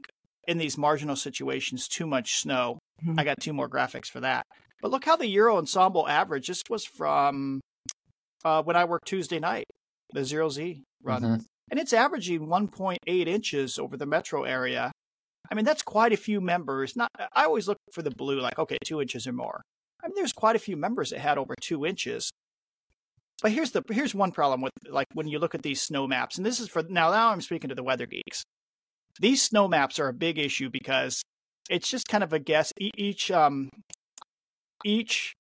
in 0.49 0.59
these 0.59 0.79
marginal 0.79 1.17
situations, 1.17 1.87
too 1.87 2.07
much 2.07 2.41
snow. 2.41 2.79
Mm-hmm. 3.05 3.21
I 3.21 3.25
got 3.25 3.41
two 3.41 3.53
more 3.53 3.69
graphics 3.69 4.07
for 4.07 4.21
that. 4.21 4.45
But 4.81 4.91
look 4.91 5.05
how 5.05 5.17
the 5.17 5.29
Euro 5.29 5.59
ensemble 5.59 6.09
average. 6.09 6.49
This 6.49 6.63
was 6.69 6.85
from 6.85 7.61
uh, 8.45 8.63
when 8.63 8.77
I 8.77 8.85
worked 8.85 9.07
Tuesday 9.07 9.39
night, 9.39 9.67
the 10.13 10.25
zero 10.25 10.49
Z 10.49 10.83
run, 11.03 11.23
mm-hmm. 11.23 11.43
and 11.71 11.81
it's 11.81 11.93
averaging 11.93 12.49
1.8 12.49 12.99
inches 13.29 13.79
over 13.79 13.97
the 13.97 14.07
metro 14.07 14.43
area. 14.43 14.91
I 15.51 15.55
mean, 15.55 15.65
that's 15.65 15.83
quite 15.83 16.13
a 16.13 16.17
few 16.17 16.41
members. 16.41 16.97
Not, 16.97 17.11
I 17.33 17.45
always 17.45 17.69
look 17.69 17.79
for 17.93 18.03
the 18.03 18.11
blue, 18.11 18.41
like 18.41 18.59
okay, 18.59 18.79
two 18.85 19.01
inches 19.01 19.27
or 19.27 19.33
more. 19.33 19.63
I 20.03 20.09
mean, 20.09 20.15
there's 20.17 20.33
quite 20.33 20.57
a 20.57 20.61
few 20.61 20.77
members 20.77 21.11
that 21.11 21.21
had 21.21 21.39
over 21.39 21.55
two 21.61 21.87
inches. 21.87 22.31
But 23.43 23.51
here's 23.51 23.73
the 23.73 23.83
here's 23.91 24.15
one 24.15 24.31
problem 24.31 24.63
with 24.63 24.73
like 24.89 25.09
when 25.15 25.27
you 25.27 25.41
look 25.41 25.55
at 25.55 25.63
these 25.63 25.83
snow 25.83 26.07
maps, 26.07 26.37
and 26.37 26.47
this 26.47 26.61
is 26.61 26.69
for 26.69 26.83
now. 26.85 27.11
Now 27.11 27.31
I'm 27.31 27.41
speaking 27.41 27.69
to 27.69 27.75
the 27.75 27.83
weather 27.83 28.07
geeks. 28.07 28.45
These 29.21 29.43
snow 29.43 29.69
maps 29.69 29.99
are 29.99 30.09
a 30.09 30.13
big 30.13 30.39
issue 30.39 30.71
because 30.71 31.23
it's 31.69 31.91
just 31.91 32.07
kind 32.09 32.25
of 32.25 32.33
a 32.33 32.39
guess. 32.39 32.73
Each 32.79 33.31
um, 33.33 33.69
each 34.85 35.35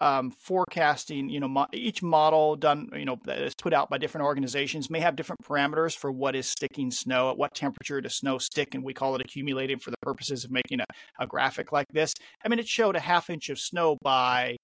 um, 0.00 0.32
forecasting, 0.32 1.28
you 1.28 1.38
know, 1.40 1.48
mo- 1.48 1.68
each 1.72 2.02
model 2.02 2.56
done, 2.56 2.88
you 2.94 3.04
know, 3.04 3.18
that 3.24 3.38
is 3.38 3.54
put 3.54 3.72
out 3.72 3.88
by 3.88 3.98
different 3.98 4.24
organizations 4.24 4.90
may 4.90 5.00
have 5.00 5.16
different 5.16 5.40
parameters 5.42 5.96
for 5.96 6.10
what 6.10 6.34
is 6.34 6.46
sticking 6.48 6.90
snow, 6.90 7.30
at 7.30 7.38
what 7.38 7.54
temperature 7.54 8.00
does 8.00 8.16
snow 8.16 8.38
stick, 8.38 8.74
and 8.74 8.84
we 8.84 8.92
call 8.92 9.14
it 9.14 9.20
accumulating 9.20 9.78
for 9.78 9.90
the 9.90 9.96
purposes 10.02 10.44
of 10.44 10.50
making 10.50 10.80
a, 10.80 10.84
a 11.20 11.26
graphic 11.26 11.70
like 11.70 11.86
this. 11.92 12.12
I 12.44 12.48
mean, 12.48 12.58
it 12.58 12.66
showed 12.66 12.96
a 12.96 13.00
half 13.00 13.30
inch 13.30 13.48
of 13.48 13.58
snow 13.58 13.96
by 14.02 14.56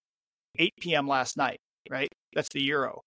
8 0.59 0.73
p.m. 0.81 1.07
last 1.07 1.37
night, 1.37 1.59
right? 1.89 2.09
That's 2.35 2.49
the 2.51 2.63
Euro. 2.65 3.03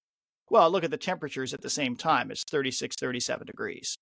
Well, 0.49 0.69
look 0.69 0.83
at 0.83 0.91
the 0.91 0.97
temperatures 0.97 1.53
at 1.53 1.61
the 1.61 1.69
same 1.69 1.95
time. 1.95 2.29
It's 2.31 2.43
36, 2.49 2.95
37 2.99 3.47
degrees. 3.47 3.95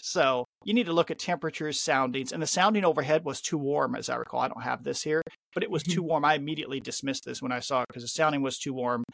So 0.00 0.46
you 0.64 0.74
need 0.74 0.86
to 0.86 0.92
look 0.92 1.10
at 1.10 1.18
temperatures, 1.18 1.80
soundings, 1.80 2.32
and 2.32 2.42
the 2.42 2.46
sounding 2.46 2.84
overhead 2.84 3.24
was 3.24 3.40
too 3.40 3.58
warm, 3.58 3.94
as 3.94 4.08
I 4.08 4.16
recall. 4.16 4.40
I 4.40 4.48
don't 4.48 4.62
have 4.62 4.82
this 4.82 5.02
here, 5.02 5.22
but 5.54 5.62
it 5.62 5.70
was 5.70 5.82
too 5.82 6.02
warm. 6.02 6.24
I 6.24 6.34
immediately 6.34 6.80
dismissed 6.80 7.24
this 7.24 7.40
when 7.40 7.52
I 7.52 7.60
saw 7.60 7.82
it 7.82 7.88
because 7.88 8.02
the 8.02 8.08
sounding 8.08 8.42
was 8.42 8.58
too 8.58 8.72
warm, 8.72 9.04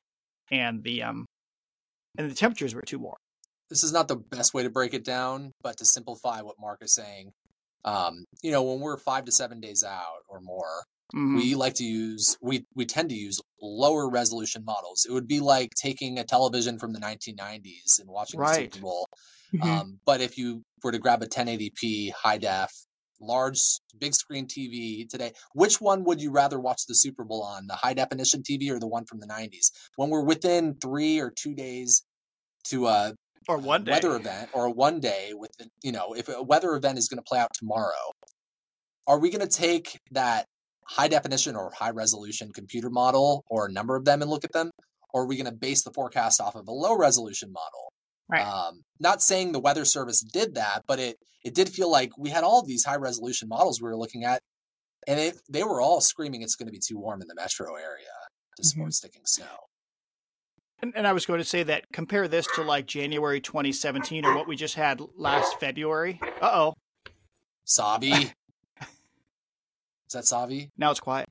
and 0.50 0.82
the 0.82 1.02
um, 1.02 1.26
and 2.16 2.30
the 2.30 2.34
temperatures 2.34 2.74
were 2.74 2.82
too 2.82 2.98
warm. 2.98 3.18
This 3.68 3.84
is 3.84 3.92
not 3.92 4.08
the 4.08 4.16
best 4.16 4.54
way 4.54 4.62
to 4.62 4.70
break 4.70 4.94
it 4.94 5.04
down, 5.04 5.52
but 5.62 5.76
to 5.76 5.84
simplify 5.84 6.40
what 6.40 6.56
Mark 6.58 6.78
is 6.80 6.94
saying, 6.94 7.32
um, 7.84 8.24
you 8.42 8.50
know, 8.50 8.62
when 8.62 8.80
we're 8.80 8.96
five 8.96 9.26
to 9.26 9.32
seven 9.32 9.60
days 9.60 9.84
out 9.84 10.22
or 10.28 10.40
more, 10.40 10.84
Mhm. 11.14 11.36
we 11.36 11.54
like 11.54 11.74
to 11.74 11.84
use 11.84 12.36
we 12.42 12.66
we 12.74 12.86
tend 12.86 13.08
to 13.10 13.14
use 13.16 13.40
lower 13.62 14.08
resolution 14.10 14.64
models. 14.64 15.06
It 15.08 15.12
would 15.12 15.28
be 15.28 15.40
like 15.40 15.70
taking 15.74 16.18
a 16.18 16.24
television 16.24 16.78
from 16.78 16.92
the 16.92 17.00
1990s 17.00 17.98
and 17.98 18.08
watching 18.10 18.40
the 18.42 18.48
Super 18.48 18.78
Bowl. 18.78 19.08
Mhm. 19.54 19.82
Um, 19.82 20.00
but 20.06 20.20
if 20.20 20.38
you 20.38 20.62
were 20.82 20.92
to 20.92 20.98
grab 20.98 21.22
a 21.22 21.26
1080p 21.28 22.10
high 22.10 22.38
def, 22.38 22.72
large 23.20 23.60
big 23.98 24.14
screen 24.14 24.46
TV 24.46 25.06
today, 25.08 25.32
which 25.54 25.80
one 25.80 26.04
would 26.04 26.20
you 26.20 26.30
rather 26.30 26.60
watch 26.60 26.82
the 26.86 26.94
Super 26.94 27.24
Bowl 27.24 27.42
on? 27.42 27.66
The 27.66 27.74
high 27.76 27.94
definition 27.94 28.42
TV 28.42 28.70
or 28.70 28.78
the 28.80 28.86
one 28.88 29.04
from 29.06 29.20
the 29.20 29.26
90s? 29.26 29.72
When 29.96 30.10
we're 30.10 30.22
within 30.24 30.76
three 30.80 31.18
or 31.20 31.30
two 31.30 31.54
days 31.54 32.04
to 32.66 32.88
a 32.88 33.14
or 33.48 33.58
one 33.58 33.84
day. 33.84 33.92
weather 33.92 34.16
event 34.16 34.50
or 34.52 34.70
one 34.70 35.00
day 35.00 35.32
with 35.34 35.50
the, 35.58 35.68
you 35.82 35.92
know 35.92 36.14
if 36.14 36.28
a 36.28 36.42
weather 36.42 36.74
event 36.74 36.98
is 36.98 37.08
going 37.08 37.18
to 37.18 37.24
play 37.28 37.38
out 37.40 37.50
tomorrow 37.54 38.12
are 39.06 39.18
we 39.18 39.30
going 39.30 39.46
to 39.46 39.56
take 39.56 39.98
that 40.10 40.46
high 40.88 41.08
definition 41.08 41.56
or 41.56 41.70
high 41.70 41.90
resolution 41.90 42.50
computer 42.52 42.90
model 42.90 43.44
or 43.48 43.66
a 43.66 43.72
number 43.72 43.96
of 43.96 44.04
them 44.04 44.22
and 44.22 44.30
look 44.30 44.44
at 44.44 44.52
them? 44.52 44.70
Or 45.12 45.22
are 45.22 45.26
we 45.26 45.36
going 45.36 45.46
to 45.46 45.52
base 45.52 45.82
the 45.82 45.92
forecast 45.92 46.40
off 46.40 46.54
of 46.54 46.68
a 46.68 46.72
low 46.72 46.96
resolution 46.96 47.52
model? 47.52 47.92
Right. 48.30 48.46
um, 48.46 48.82
not 49.00 49.22
saying 49.22 49.52
the 49.52 49.58
weather 49.58 49.86
service 49.86 50.20
did 50.20 50.56
that 50.56 50.82
but 50.86 50.98
it 50.98 51.16
it 51.42 51.54
did 51.54 51.70
feel 51.70 51.90
like 51.90 52.10
we 52.18 52.28
had 52.28 52.44
all 52.44 52.60
of 52.60 52.66
these 52.66 52.84
high 52.84 52.96
resolution 52.96 53.48
models 53.48 53.80
we 53.80 53.88
were 53.88 53.96
looking 53.96 54.24
at 54.24 54.42
and 55.06 55.18
it, 55.18 55.40
they 55.48 55.64
were 55.64 55.80
all 55.80 56.02
screaming 56.02 56.42
it's 56.42 56.54
going 56.54 56.66
to 56.66 56.72
be 56.72 56.78
too 56.78 56.98
warm 56.98 57.22
in 57.22 57.28
the 57.28 57.34
metro 57.34 57.74
area 57.76 58.04
to 58.58 58.64
support 58.64 58.92
sticking 58.92 59.22
snow. 59.24 59.46
And, 60.80 60.92
and 60.94 61.06
I 61.06 61.12
was 61.12 61.26
going 61.26 61.38
to 61.38 61.44
say 61.44 61.62
that 61.64 61.84
compare 61.92 62.28
this 62.28 62.46
to 62.54 62.62
like 62.62 62.86
January 62.86 63.40
2017 63.40 64.24
or 64.24 64.34
what 64.36 64.46
we 64.46 64.54
just 64.54 64.74
had 64.74 65.00
last 65.16 65.58
February. 65.58 66.20
Uh 66.40 66.50
oh, 66.52 66.74
savi 67.66 68.32
is 70.08 70.12
that 70.14 70.24
savi 70.24 70.70
now 70.76 70.90
it's 70.90 71.00
quiet. 71.00 71.26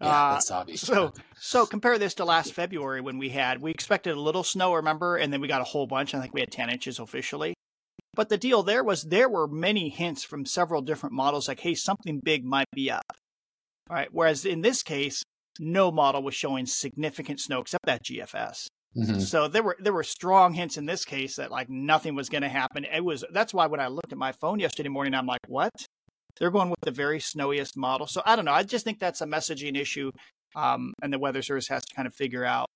yeah 0.00 0.06
Uh, 0.08 0.32
that's 0.32 0.50
savi 0.50 0.78
So, 0.78 1.12
so 1.38 1.66
compare 1.66 1.98
this 1.98 2.14
to 2.14 2.24
last 2.24 2.52
February 2.52 3.00
when 3.00 3.18
we 3.18 3.30
had 3.30 3.60
we 3.60 3.70
expected 3.70 4.14
a 4.16 4.20
little 4.20 4.44
snow, 4.44 4.74
remember, 4.74 5.16
and 5.16 5.32
then 5.32 5.40
we 5.40 5.48
got 5.48 5.60
a 5.60 5.64
whole 5.64 5.86
bunch. 5.86 6.14
I 6.14 6.20
think 6.20 6.34
we 6.34 6.40
had 6.40 6.50
ten 6.52 6.70
inches 6.70 6.98
officially. 6.98 7.54
But 8.14 8.28
the 8.30 8.38
deal 8.38 8.62
there 8.62 8.82
was 8.84 9.02
there 9.04 9.28
were 9.28 9.46
many 9.46 9.88
hints 9.90 10.24
from 10.24 10.46
several 10.46 10.80
different 10.82 11.14
models, 11.14 11.48
like, 11.48 11.60
hey, 11.60 11.74
something 11.74 12.20
big 12.24 12.44
might 12.44 12.70
be 12.74 12.90
up. 12.90 13.04
All 13.90 13.96
right. 13.96 14.08
Whereas 14.10 14.44
in 14.44 14.62
this 14.62 14.82
case, 14.82 15.22
no 15.60 15.90
model 15.92 16.22
was 16.22 16.34
showing 16.34 16.66
significant 16.66 17.40
snow 17.40 17.60
except 17.60 17.84
that 17.86 18.02
GFS. 18.04 18.66
Mhm. 18.96 19.20
So 19.20 19.48
there 19.48 19.62
were 19.62 19.76
there 19.78 19.92
were 19.92 20.02
strong 20.02 20.54
hints 20.54 20.76
in 20.78 20.86
this 20.86 21.04
case 21.04 21.36
that 21.36 21.50
like 21.50 21.68
nothing 21.68 22.14
was 22.14 22.28
going 22.30 22.42
to 22.42 22.48
happen. 22.48 22.84
It 22.86 23.04
was 23.04 23.22
that's 23.30 23.52
why 23.54 23.66
when 23.66 23.80
I 23.80 23.88
looked 23.88 24.12
at 24.12 24.18
my 24.18 24.32
phone 24.32 24.58
yesterday 24.58 24.88
morning, 24.88 25.14
I'm 25.14 25.26
like, 25.26 25.40
what? 25.48 25.72
They're 26.38 26.50
going 26.50 26.70
with 26.70 26.80
the 26.82 26.90
very 26.90 27.20
snowiest 27.20 27.76
model. 27.76 28.06
So 28.06 28.22
I 28.24 28.36
don't 28.36 28.44
know. 28.44 28.52
I 28.52 28.62
just 28.62 28.84
think 28.84 28.98
that's 28.98 29.20
a 29.20 29.26
messaging 29.26 29.76
issue, 29.76 30.10
um, 30.54 30.92
and 31.02 31.12
the 31.12 31.18
Weather 31.18 31.42
Service 31.42 31.68
has 31.68 31.84
to 31.84 31.94
kind 31.94 32.06
of 32.06 32.14
figure 32.14 32.44
out. 32.44 32.66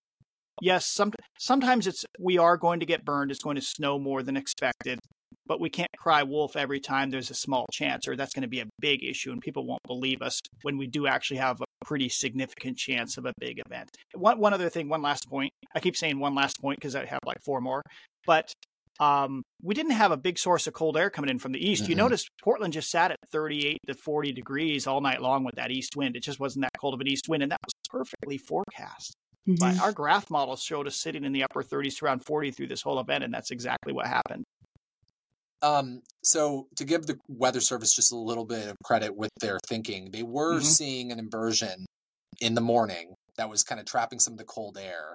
Yes, 0.62 0.86
some 0.86 1.12
sometimes 1.38 1.86
it's 1.86 2.04
we 2.18 2.38
are 2.38 2.56
going 2.56 2.80
to 2.80 2.86
get 2.86 3.04
burned. 3.04 3.30
It's 3.30 3.42
going 3.42 3.56
to 3.56 3.62
snow 3.62 3.98
more 3.98 4.22
than 4.22 4.36
expected, 4.36 4.98
but 5.46 5.60
we 5.60 5.70
can't 5.70 5.90
cry 5.98 6.22
wolf 6.22 6.56
every 6.56 6.80
time 6.80 7.10
there's 7.10 7.30
a 7.30 7.34
small 7.34 7.66
chance, 7.72 8.06
or 8.06 8.16
that's 8.16 8.34
going 8.34 8.42
to 8.42 8.48
be 8.48 8.60
a 8.60 8.66
big 8.78 9.02
issue, 9.02 9.32
and 9.32 9.40
people 9.40 9.66
won't 9.66 9.82
believe 9.86 10.22
us 10.22 10.40
when 10.62 10.76
we 10.76 10.86
do 10.86 11.06
actually 11.06 11.38
have 11.38 11.60
a 11.60 11.64
pretty 11.84 12.08
significant 12.08 12.76
chance 12.76 13.16
of 13.16 13.24
a 13.24 13.32
big 13.38 13.60
event. 13.66 13.90
One 14.14 14.38
one 14.38 14.52
other 14.52 14.68
thing, 14.68 14.88
one 14.88 15.02
last 15.02 15.28
point. 15.28 15.50
I 15.74 15.80
keep 15.80 15.96
saying 15.96 16.18
one 16.18 16.34
last 16.34 16.60
point 16.60 16.78
because 16.78 16.94
I 16.94 17.04
have 17.06 17.20
like 17.24 17.42
four 17.42 17.60
more, 17.60 17.82
but 18.26 18.52
um, 19.00 19.42
we 19.62 19.75
didn't 19.75 19.92
have 19.92 20.12
a 20.12 20.16
big 20.19 20.38
source 20.38 20.66
of 20.69 20.75
cold 20.75 20.97
air 20.97 21.11
coming 21.11 21.30
in 21.30 21.38
from 21.40 21.52
the 21.52 21.59
east. 21.66 21.88
You 21.88 21.95
Mhm. 21.95 21.97
notice 21.97 22.26
Portland 22.42 22.75
just 22.75 22.90
sat 22.90 23.11
at 23.12 23.19
38 23.33 23.80
to 23.88 23.95
40 23.95 24.33
degrees 24.33 24.87
all 24.87 25.00
night 25.00 25.23
long 25.23 25.45
with 25.45 25.57
that 25.57 25.73
east 25.73 25.97
wind. 25.97 26.16
It 26.16 26.23
just 26.23 26.40
wasn't 26.40 26.62
that 26.64 26.73
cold 26.80 26.95
of 26.95 27.00
an 27.00 27.09
east 27.09 27.28
wind, 27.28 27.42
and 27.42 27.52
that 27.52 27.61
was 27.64 27.75
perfectly 27.90 28.38
forecast. 28.38 29.14
But 29.59 29.78
our 29.80 29.92
graph 29.92 30.30
models 30.30 30.62
showed 30.62 30.87
us 30.87 30.97
sitting 30.97 31.25
in 31.25 31.33
the 31.33 31.45
upper 31.45 31.62
30s 31.62 31.97
to 31.99 32.04
around 32.07 32.25
40 32.25 32.50
through 32.52 32.69
this 32.69 32.83
whole 32.83 33.00
event, 33.00 33.25
and 33.25 33.35
that's 33.35 33.50
exactly 33.50 33.92
what 33.92 34.07
happened. 34.07 34.45
Um, 35.62 36.02
so 36.25 36.69
to 36.76 36.85
give 36.85 37.07
the 37.07 37.19
weather 37.28 37.61
service 37.61 37.95
just 37.95 38.12
a 38.12 38.16
little 38.16 38.47
bit 38.47 38.69
of 38.69 38.76
credit 38.83 39.14
with 39.14 39.30
their 39.40 39.59
thinking, 39.69 40.11
they 40.11 40.23
were 40.23 40.61
Mhm. 40.61 40.75
seeing 40.76 41.12
an 41.12 41.19
inversion 41.19 41.85
in 42.40 42.54
the 42.54 42.61
morning 42.62 43.14
that 43.37 43.50
was 43.50 43.64
kind 43.64 43.80
of 43.80 43.87
trapping 43.87 44.21
some 44.21 44.35
of 44.35 44.38
the 44.38 44.45
cold 44.45 44.78
air. 44.78 45.14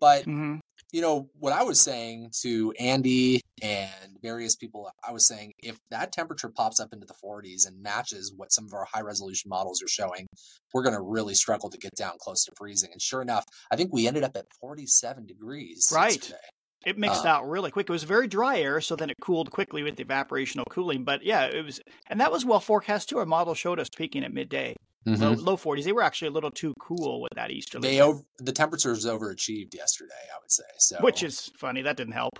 But 0.00 0.26
Mm-hmm. 0.26 0.58
You 0.94 1.00
know 1.00 1.28
what 1.40 1.52
I 1.52 1.64
was 1.64 1.80
saying 1.80 2.30
to 2.42 2.72
Andy 2.78 3.40
and 3.60 3.90
various 4.22 4.54
people, 4.54 4.88
I 5.06 5.10
was 5.10 5.26
saying 5.26 5.52
if 5.58 5.76
that 5.90 6.12
temperature 6.12 6.48
pops 6.48 6.78
up 6.78 6.92
into 6.92 7.04
the 7.04 7.14
40s 7.14 7.66
and 7.66 7.82
matches 7.82 8.32
what 8.36 8.52
some 8.52 8.64
of 8.64 8.72
our 8.74 8.86
high 8.94 9.00
resolution 9.00 9.48
models 9.48 9.82
are 9.82 9.88
showing, 9.88 10.28
we're 10.72 10.84
going 10.84 10.94
to 10.94 11.02
really 11.02 11.34
struggle 11.34 11.68
to 11.68 11.78
get 11.78 11.90
down 11.96 12.12
close 12.20 12.44
to 12.44 12.52
freezing. 12.56 12.90
And 12.92 13.02
sure 13.02 13.22
enough, 13.22 13.44
I 13.72 13.76
think 13.76 13.92
we 13.92 14.06
ended 14.06 14.22
up 14.22 14.36
at 14.36 14.46
47 14.60 15.26
degrees. 15.26 15.88
Right. 15.92 16.12
yesterday. 16.14 16.38
It 16.86 16.96
mixed 16.96 17.24
Uh, 17.24 17.28
out 17.28 17.48
really 17.48 17.72
quick. 17.72 17.88
It 17.88 17.92
was 17.92 18.04
very 18.04 18.28
dry 18.28 18.60
air, 18.60 18.80
so 18.80 18.94
then 18.94 19.10
it 19.10 19.16
cooled 19.20 19.50
quickly 19.50 19.82
with 19.82 19.96
the 19.96 20.04
evaporational 20.04 20.64
cooling. 20.70 21.02
But 21.02 21.24
yeah, 21.24 21.46
it 21.46 21.64
was, 21.64 21.80
and 22.08 22.20
that 22.20 22.30
was 22.30 22.44
well 22.44 22.60
forecast 22.60 23.08
too. 23.08 23.18
Our 23.18 23.26
model 23.26 23.54
showed 23.54 23.80
us 23.80 23.88
peaking 23.96 24.22
at 24.22 24.32
midday, 24.32 24.76
low, 25.06 25.32
low 25.32 25.56
40s. 25.56 25.84
They 25.84 25.92
were 25.92 26.02
actually 26.02 26.28
a 26.28 26.32
little 26.32 26.50
too 26.50 26.74
cool 26.80 27.20
with 27.20 27.32
that 27.34 27.50
easterly, 27.50 27.88
They 27.88 28.00
over, 28.00 28.22
the 28.38 28.52
temperatures 28.52 29.06
overachieved 29.06 29.74
yesterday, 29.74 30.14
I 30.34 30.38
would 30.40 30.50
say. 30.50 30.64
So 30.78 30.98
which 31.00 31.22
is 31.22 31.50
funny. 31.58 31.82
That 31.82 31.96
didn't 31.96 32.14
help. 32.14 32.38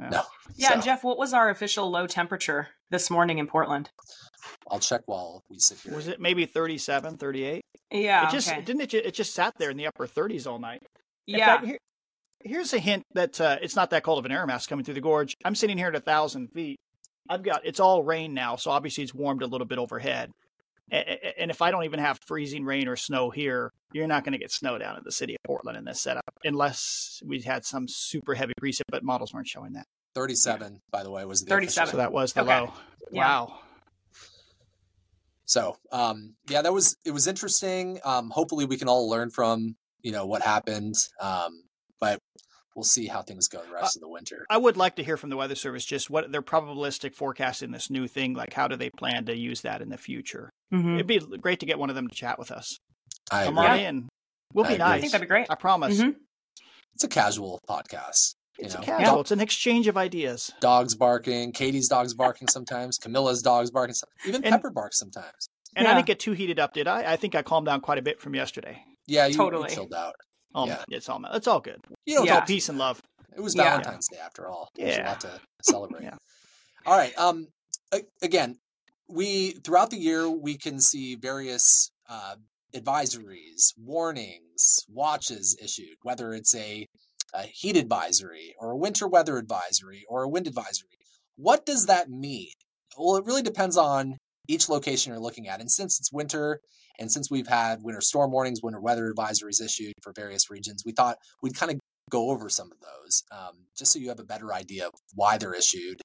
Yeah. 0.00 0.08
no. 0.08 0.22
Yeah, 0.56 0.68
So, 0.74 0.80
Jeff, 0.80 1.04
what 1.04 1.18
was 1.18 1.32
our 1.32 1.50
official 1.50 1.90
low 1.90 2.06
temperature 2.06 2.68
this 2.90 3.10
morning 3.10 3.38
in 3.38 3.46
Portland? 3.46 3.90
I'll 4.70 4.80
check 4.80 5.02
while 5.06 5.42
we 5.48 5.58
sit 5.58 5.78
here. 5.78 5.94
Was 5.94 6.08
it 6.08 6.20
maybe 6.20 6.46
37, 6.46 7.16
38? 7.16 7.62
Yeah, 7.92 8.28
it 8.28 8.32
just 8.32 8.48
okay. 8.50 8.60
didn't 8.62 8.82
it, 8.82 8.88
ju- 8.90 9.02
it 9.04 9.14
just 9.14 9.34
sat 9.34 9.52
there 9.58 9.70
in 9.70 9.76
the 9.76 9.86
upper 9.86 10.06
30s 10.06 10.46
all 10.46 10.58
night. 10.58 10.82
Yeah. 11.26 11.46
fact, 11.46 11.66
here, 11.66 11.78
here's 12.44 12.72
a 12.72 12.78
hint 12.78 13.04
that 13.14 13.40
uh, 13.40 13.58
it's 13.62 13.76
not 13.76 13.90
that 13.90 14.02
cold 14.02 14.18
of 14.18 14.24
an 14.24 14.32
air 14.32 14.46
mass 14.46 14.66
coming 14.66 14.84
through 14.84 14.94
the 14.94 15.00
gorge. 15.00 15.34
I'm 15.44 15.54
sitting 15.54 15.78
here 15.78 15.88
at 15.88 15.94
a 15.94 16.00
thousand 16.00 16.48
feet. 16.48 16.76
I've 17.28 17.42
got 17.42 17.62
it's 17.64 17.80
all 17.80 18.02
rain 18.02 18.34
now, 18.34 18.56
so 18.56 18.70
obviously 18.70 19.04
it's 19.04 19.14
warmed 19.14 19.42
a 19.42 19.46
little 19.46 19.66
bit 19.66 19.78
overhead. 19.78 20.30
A- 20.92 20.96
a- 20.96 21.40
And 21.40 21.50
if 21.50 21.62
I 21.62 21.70
don't 21.70 21.84
even 21.84 21.98
have 22.00 22.18
freezing 22.26 22.64
rain 22.64 22.88
or 22.88 22.96
snow 22.96 23.30
here, 23.30 23.70
you're 23.92 24.06
not 24.06 24.24
going 24.24 24.32
to 24.32 24.38
get 24.38 24.50
snow 24.52 24.76
down 24.78 24.96
in 24.96 25.02
the 25.04 25.12
city 25.12 25.34
of 25.34 25.38
Portland 25.46 25.78
in 25.78 25.84
this 25.84 26.00
setup, 26.02 26.24
unless 26.44 27.20
we 27.24 27.40
had 27.40 27.64
some 27.64 27.86
super 27.88 28.34
heavy 28.34 28.52
precip. 28.60 28.82
But 28.90 29.02
models 29.02 29.32
weren't 29.32 29.48
showing 29.48 29.72
that, 29.74 29.86
37, 30.14 30.80
by 30.90 31.02
the 31.02 31.10
way, 31.10 31.24
was 31.24 31.40
the 31.40 31.48
37. 31.50 31.90
so 31.92 31.96
that 31.96 32.12
was 32.12 32.32
the 32.34 32.42
Okay. 32.42 32.60
low. 32.60 32.72
Yeah. 33.10 33.20
Wow. 33.24 33.58
So, 35.46 35.76
um, 35.92 36.34
yeah, 36.48 36.62
that 36.62 36.72
was 36.72 36.96
it 37.04 37.10
was 37.10 37.26
interesting. 37.26 38.00
Um, 38.04 38.30
hopefully, 38.30 38.64
we 38.64 38.76
can 38.78 38.88
all 38.88 39.08
learn 39.08 39.30
from 39.30 39.76
you 40.02 40.12
know 40.12 40.26
what 40.26 40.42
happened. 40.42 40.94
Um, 41.20 41.64
but 42.00 42.18
we'll 42.74 42.82
see 42.84 43.06
how 43.06 43.22
things 43.22 43.48
go 43.48 43.62
the 43.62 43.72
rest 43.72 43.96
of 43.96 44.00
the 44.00 44.08
winter. 44.08 44.44
I 44.50 44.56
would 44.58 44.76
like 44.76 44.96
to 44.96 45.04
hear 45.04 45.16
from 45.16 45.30
the 45.30 45.36
Weather 45.36 45.54
Service 45.54 45.84
just 45.84 46.10
what 46.10 46.30
their 46.32 46.42
probabilistic 46.42 47.14
forecasting 47.14 47.70
this 47.70 47.90
new 47.90 48.06
thing. 48.08 48.34
Like, 48.34 48.52
how 48.52 48.68
do 48.68 48.76
they 48.76 48.90
plan 48.90 49.26
to 49.26 49.36
use 49.36 49.60
that 49.62 49.80
in 49.82 49.88
the 49.90 49.98
future? 49.98 50.50
Mhm. 50.72 50.94
It'd 50.94 51.06
be 51.06 51.18
great 51.38 51.60
to 51.60 51.66
get 51.66 51.78
one 51.78 51.88
of 51.90 51.96
them 51.96 52.08
to 52.08 52.14
chat 52.14 52.38
with 52.38 52.50
us. 52.50 52.78
I 53.30 53.44
Come 53.44 53.58
agree. 53.58 53.68
on 53.70 53.78
in. 53.78 54.08
We'll 54.52 54.64
I 54.64 54.68
be 54.68 54.74
agree. 54.74 54.84
I 54.86 55.00
think 55.00 55.12
that'd 55.12 55.26
be 55.26 55.28
great. 55.28 55.46
I 55.50 55.54
promise. 55.54 55.98
Mhm. 56.00 56.16
It's 56.94 57.04
a 57.04 57.08
casual 57.08 57.60
podcast. 57.68 58.34
You 58.58 58.66
It's 58.66 58.74
know, 58.74 58.80
a 58.82 58.84
casual. 58.84 59.20
It's 59.20 59.30
an 59.32 59.40
exchange 59.40 59.88
of 59.88 59.96
ideas. 59.96 60.52
dogs 60.60 60.94
barking. 60.94 61.50
Katie's 61.52 61.88
dogs 61.88 62.14
barking 62.14 62.46
sometimes. 62.48 62.98
Camila's 62.98 63.42
dogs 63.42 63.70
barking. 63.72 63.94
some- 63.94 64.08
Even 64.26 64.44
And- 64.44 64.52
Pepper 64.52 64.70
barks 64.70 64.98
sometimes. 64.98 65.48
And 65.74 65.88
I 65.88 65.94
didn't 65.94 66.06
get 66.06 66.20
too 66.20 66.32
heated 66.32 66.60
up, 66.60 66.72
did 66.72 66.86
I? 66.86 67.12
I 67.14 67.16
think 67.16 67.34
I 67.34 67.42
calmed 67.42 67.66
down 67.66 67.80
quite 67.80 67.98
a 67.98 68.02
bit 68.02 68.20
from 68.20 68.36
yesterday. 68.36 68.84
Yeah, 69.08 69.26
you, 69.26 69.34
Totally. 69.34 69.70
you 69.70 69.74
chilled 69.74 69.92
out. 69.92 70.14
All, 70.54 70.66
Yeah. 70.68 70.84
It's 70.90 71.08
all 71.08 71.20
it's 71.32 71.46
all 71.48 71.60
good. 71.60 71.80
You 72.06 72.14
don't 72.14 72.24
It's 72.24 72.30
Yeah. 72.32 72.40
all 72.40 72.46
peace 72.46 72.68
and 72.68 72.78
love. 72.78 73.00
It 73.36 73.40
was 73.40 73.54
Yeah. 73.54 73.64
Valentine's 73.64 74.08
Day 74.08 74.18
after 74.18 74.48
all. 74.48 74.68
There's 74.74 74.96
a 74.96 75.00
Yeah. 75.00 75.08
lot 75.10 75.20
to 75.22 75.40
celebrate. 75.62 76.04
Yeah. 76.04 76.16
All 76.86 76.96
right. 76.96 77.16
Um. 77.18 77.48
Again, 78.22 78.58
we 79.08 79.52
throughout 79.64 79.90
the 79.90 79.98
year 79.98 80.28
we 80.28 80.56
can 80.56 80.80
see 80.80 81.14
various 81.14 81.90
uh, 82.08 82.34
advisories, 82.74 83.72
warnings, 83.78 84.84
watches 84.88 85.56
issued, 85.62 85.96
whether 86.02 86.32
it's 86.34 86.54
a, 86.54 86.86
a 87.32 87.42
heat 87.44 87.76
advisory 87.76 88.54
or 88.58 88.70
a 88.72 88.76
winter 88.76 89.06
weather 89.08 89.38
advisory 89.38 90.04
or 90.08 90.24
a 90.24 90.28
wind 90.28 90.46
advisory. 90.46 90.88
What 91.36 91.64
does 91.64 91.86
that 91.86 92.10
mean? 92.10 92.50
Well, 92.98 93.16
it 93.16 93.24
really 93.24 93.42
depends 93.42 93.76
on 93.76 94.18
each 94.48 94.68
location 94.68 95.12
you're 95.12 95.22
looking 95.22 95.48
at. 95.48 95.60
And 95.60 95.70
since 95.70 95.98
it's 95.98 96.12
winter, 96.12 96.60
and 96.98 97.10
since 97.10 97.30
we've 97.30 97.46
had 97.46 97.82
winter 97.82 98.00
storm 98.00 98.30
warnings, 98.30 98.62
winter 98.62 98.80
weather 98.80 99.12
advisories 99.12 99.62
issued 99.62 99.94
for 100.02 100.12
various 100.12 100.50
regions, 100.50 100.82
we 100.84 100.92
thought 100.92 101.16
we'd 101.42 101.56
kind 101.56 101.72
of 101.72 101.78
go 102.10 102.30
over 102.30 102.48
some 102.48 102.70
of 102.70 102.78
those 102.80 103.22
um, 103.32 103.66
just 103.76 103.92
so 103.92 103.98
you 103.98 104.08
have 104.08 104.20
a 104.20 104.24
better 104.24 104.52
idea 104.52 104.86
of 104.86 104.92
why 105.14 105.38
they're 105.38 105.54
issued. 105.54 106.00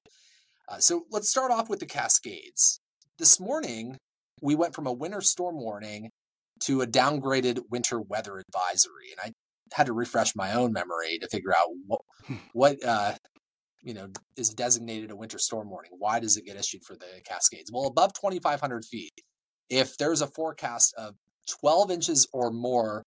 Uh, 0.68 0.78
so 0.78 1.04
let's 1.10 1.28
start 1.28 1.50
off 1.50 1.68
with 1.68 1.80
the 1.80 1.86
Cascades. 1.86 2.80
This 3.18 3.40
morning, 3.40 3.96
we 4.40 4.54
went 4.54 4.74
from 4.74 4.86
a 4.86 4.92
winter 4.92 5.20
storm 5.20 5.60
warning 5.60 6.10
to 6.60 6.82
a 6.82 6.86
downgraded 6.86 7.60
winter 7.70 8.00
weather 8.00 8.38
advisory, 8.38 9.10
and 9.10 9.20
I 9.24 9.32
had 9.74 9.86
to 9.86 9.92
refresh 9.92 10.34
my 10.36 10.54
own 10.54 10.72
memory 10.72 11.18
to 11.20 11.28
figure 11.28 11.54
out 11.54 11.68
what 11.86 12.00
what 12.52 12.84
uh, 12.84 13.14
you 13.82 13.94
know 13.94 14.08
is 14.36 14.50
designated 14.50 15.10
a 15.10 15.16
winter 15.16 15.38
storm 15.38 15.70
warning. 15.70 15.92
Why 15.98 16.20
does 16.20 16.36
it 16.36 16.44
get 16.44 16.56
issued 16.56 16.84
for 16.84 16.94
the 16.94 17.20
Cascades? 17.24 17.70
Well, 17.72 17.86
above 17.86 18.12
2,500 18.14 18.84
feet, 18.84 19.12
if 19.70 19.96
there's 19.96 20.20
a 20.20 20.26
forecast 20.26 20.94
of 20.98 21.14
12 21.60 21.90
inches 21.90 22.28
or 22.32 22.50
more 22.50 23.02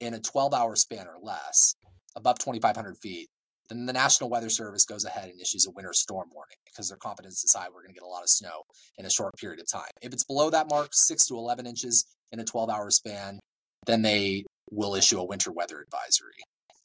in 0.00 0.14
a 0.14 0.18
12-hour 0.18 0.76
span 0.76 1.06
or 1.06 1.18
less, 1.20 1.74
above 2.16 2.38
2,500 2.38 2.96
feet, 2.98 3.28
then 3.68 3.86
the 3.86 3.92
National 3.92 4.30
Weather 4.30 4.48
Service 4.48 4.84
goes 4.84 5.04
ahead 5.04 5.28
and 5.30 5.40
issues 5.40 5.66
a 5.66 5.70
winter 5.70 5.92
storm 5.92 6.28
warning 6.32 6.56
because 6.66 6.88
they're 6.88 6.98
confident 6.98 7.34
to 7.34 7.42
decide 7.42 7.68
we're 7.72 7.82
going 7.82 7.94
to 7.94 8.00
get 8.00 8.06
a 8.06 8.08
lot 8.08 8.22
of 8.22 8.28
snow 8.28 8.62
in 8.98 9.06
a 9.06 9.10
short 9.10 9.34
period 9.36 9.60
of 9.60 9.66
time. 9.70 9.90
If 10.02 10.12
it's 10.12 10.24
below 10.24 10.50
that 10.50 10.68
mark, 10.68 10.90
6 10.92 11.26
to 11.26 11.34
11 11.34 11.66
inches 11.66 12.04
in 12.32 12.40
a 12.40 12.44
12 12.44 12.70
hour 12.70 12.90
span, 12.90 13.40
then 13.86 14.02
they 14.02 14.44
will 14.70 14.94
issue 14.94 15.18
a 15.18 15.24
winter 15.24 15.50
weather 15.50 15.80
advisory. 15.80 16.34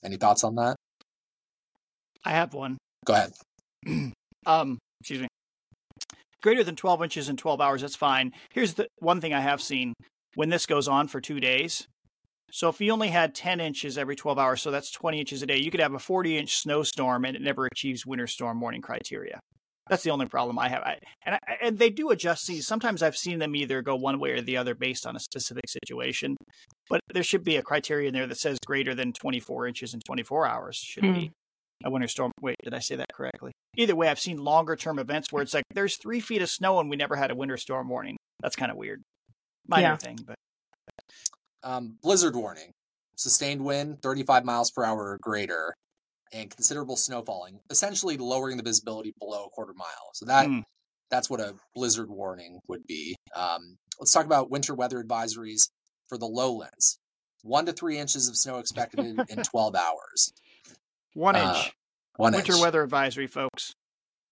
Any 0.04 0.18
thoughts 0.18 0.44
on 0.44 0.56
that? 0.56 0.76
I 2.26 2.32
have 2.32 2.54
one. 2.54 2.78
Go 3.06 3.14
ahead. 3.14 3.32
um, 4.46 4.78
excuse 5.02 5.22
me. 5.22 5.28
Greater 6.42 6.64
than 6.64 6.76
12 6.76 7.04
inches 7.04 7.30
in 7.30 7.38
12 7.38 7.60
hours, 7.60 7.82
that's 7.82 7.96
fine. 7.96 8.32
Here's 8.54 8.76
the 8.76 8.88
one 9.00 9.20
thing 9.20 9.34
I 9.34 9.42
have 9.42 9.62
seen 9.62 9.94
when 10.36 10.50
this 10.50 10.66
goes 10.66 10.88
on 10.88 11.08
for 11.08 11.20
two 11.20 11.40
days. 11.40 11.88
So 12.52 12.70
if 12.70 12.82
you 12.82 12.92
only 12.92 13.10
had 13.10 13.36
10 13.36 13.60
inches 13.60 13.98
every 13.98 14.16
12 14.16 14.40
hours, 14.40 14.62
so 14.62 14.72
that's 14.72 14.90
20 14.92 15.20
inches 15.20 15.44
a 15.44 15.46
day, 15.46 15.58
you 15.58 15.70
could 15.70 15.82
have 15.82 15.94
a 15.94 16.00
40 16.00 16.38
inch 16.38 16.56
snowstorm 16.58 17.26
and 17.26 17.36
it 17.36 17.42
never 17.42 17.68
achieves 17.68 18.06
winter 18.06 18.26
storm 18.28 18.60
warning 18.60 18.82
criteria. 18.82 19.40
That's 19.90 20.04
the 20.04 20.12
only 20.12 20.28
problem 20.28 20.60
I 20.60 20.70
have. 20.70 20.84
I, 20.84 20.98
and 21.26 21.36
I, 21.36 21.40
and 21.64 21.78
they 21.80 21.90
do 21.90 22.12
adjust 22.12 22.46
these. 22.48 22.68
Sometimes 22.68 23.02
I've 23.02 23.18
seen 23.18 23.40
them 23.40 23.56
either 23.56 23.82
go 23.82 23.96
one 23.96 24.20
way 24.20 24.32
or 24.32 24.42
the 24.42 24.56
other 24.58 24.76
based 24.76 25.08
on 25.08 25.16
a 25.16 25.20
specific 25.20 25.68
situation. 25.68 26.38
But 26.90 27.02
there 27.12 27.24
should 27.24 27.44
be 27.44 27.56
a 27.56 27.64
criteria 27.64 28.08
in 28.08 28.14
there 28.14 28.28
that 28.28 28.38
says 28.38 28.60
greater 28.66 28.94
than 28.94 29.14
24 29.14 29.68
inches 29.68 29.94
in 29.96 30.00
24 30.02 30.48
hours 30.48 30.78
should 30.78 31.06
Hmm. 31.06 31.14
be 31.14 31.32
a 31.84 31.90
winter 31.90 32.08
storm. 32.08 32.32
Wait, 32.42 32.56
did 32.64 32.74
I 32.74 32.80
say 32.80 32.96
that 32.96 33.14
correctly? 33.14 33.52
Either 33.78 33.96
way, 33.96 34.08
I've 34.10 34.20
seen 34.20 34.38
longer 34.38 34.76
term 34.76 35.00
events 35.00 35.28
where 35.32 35.42
it's 35.44 35.54
like 35.54 35.64
there's 35.74 35.98
three 35.98 36.20
feet 36.20 36.42
of 36.42 36.50
snow 36.50 36.80
and 36.80 36.90
we 36.90 36.96
never 36.98 37.16
had 37.16 37.32
a 37.32 37.36
winter 37.36 37.58
storm 37.58 37.88
warning. 37.90 38.18
That's 38.42 38.56
kind 38.56 38.72
of 38.72 38.78
weird. 38.78 39.02
Minor 39.68 39.82
Yeah. 39.90 39.96
thing, 39.98 40.20
but 40.26 40.36
Um, 41.64 41.98
blizzard 42.02 42.36
warning, 42.36 42.72
sustained 43.16 43.64
wind 43.64 44.02
35 44.02 44.46
miles 44.46 44.72
per 44.72 44.84
hour 44.84 45.12
or 45.12 45.18
greater, 45.22 45.74
and 46.32 46.50
considerable 46.50 46.96
snow 46.96 47.22
falling, 47.22 47.60
essentially 47.70 48.18
lowering 48.18 48.58
the 48.58 48.64
visibility 48.64 49.14
below 49.20 49.46
a 49.46 49.50
quarter 49.50 49.74
mile. 49.74 50.12
So 50.14 50.26
that 50.26 50.46
Hmm. 50.48 50.60
that's 51.10 51.30
what 51.30 51.40
a 51.40 51.56
blizzard 51.74 52.10
warning 52.10 52.60
would 52.68 52.86
be. 52.86 53.16
Um, 53.36 53.78
let's 54.00 54.12
talk 54.14 54.26
about 54.26 54.52
winter 54.52 54.76
weather 54.76 55.04
advisories 55.04 55.70
for 56.08 56.18
the 56.20 56.28
lowlands. 56.28 57.00
One 57.42 57.66
to 57.66 57.74
three 57.74 57.98
inches 57.98 58.28
of 58.30 58.38
snow 58.38 58.58
expected 58.60 59.00
in, 59.00 59.26
in 59.28 59.38
12 59.44 59.76
hours. 59.76 60.32
one 61.16 61.36
Uh, 61.36 61.56
inch. 61.56 61.74
One 62.20 62.34
winter 62.34 62.54
inch. 62.54 62.62
weather 62.62 62.84
advisory, 62.84 63.28
folks. 63.28 63.74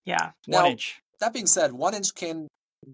Yeah. 0.05 0.31
One 0.45 0.63
Now, 0.63 0.69
inch. 0.69 0.99
That 1.19 1.33
being 1.33 1.47
said, 1.47 1.71
one 1.73 1.93
inch 1.93 2.13
can 2.13 2.47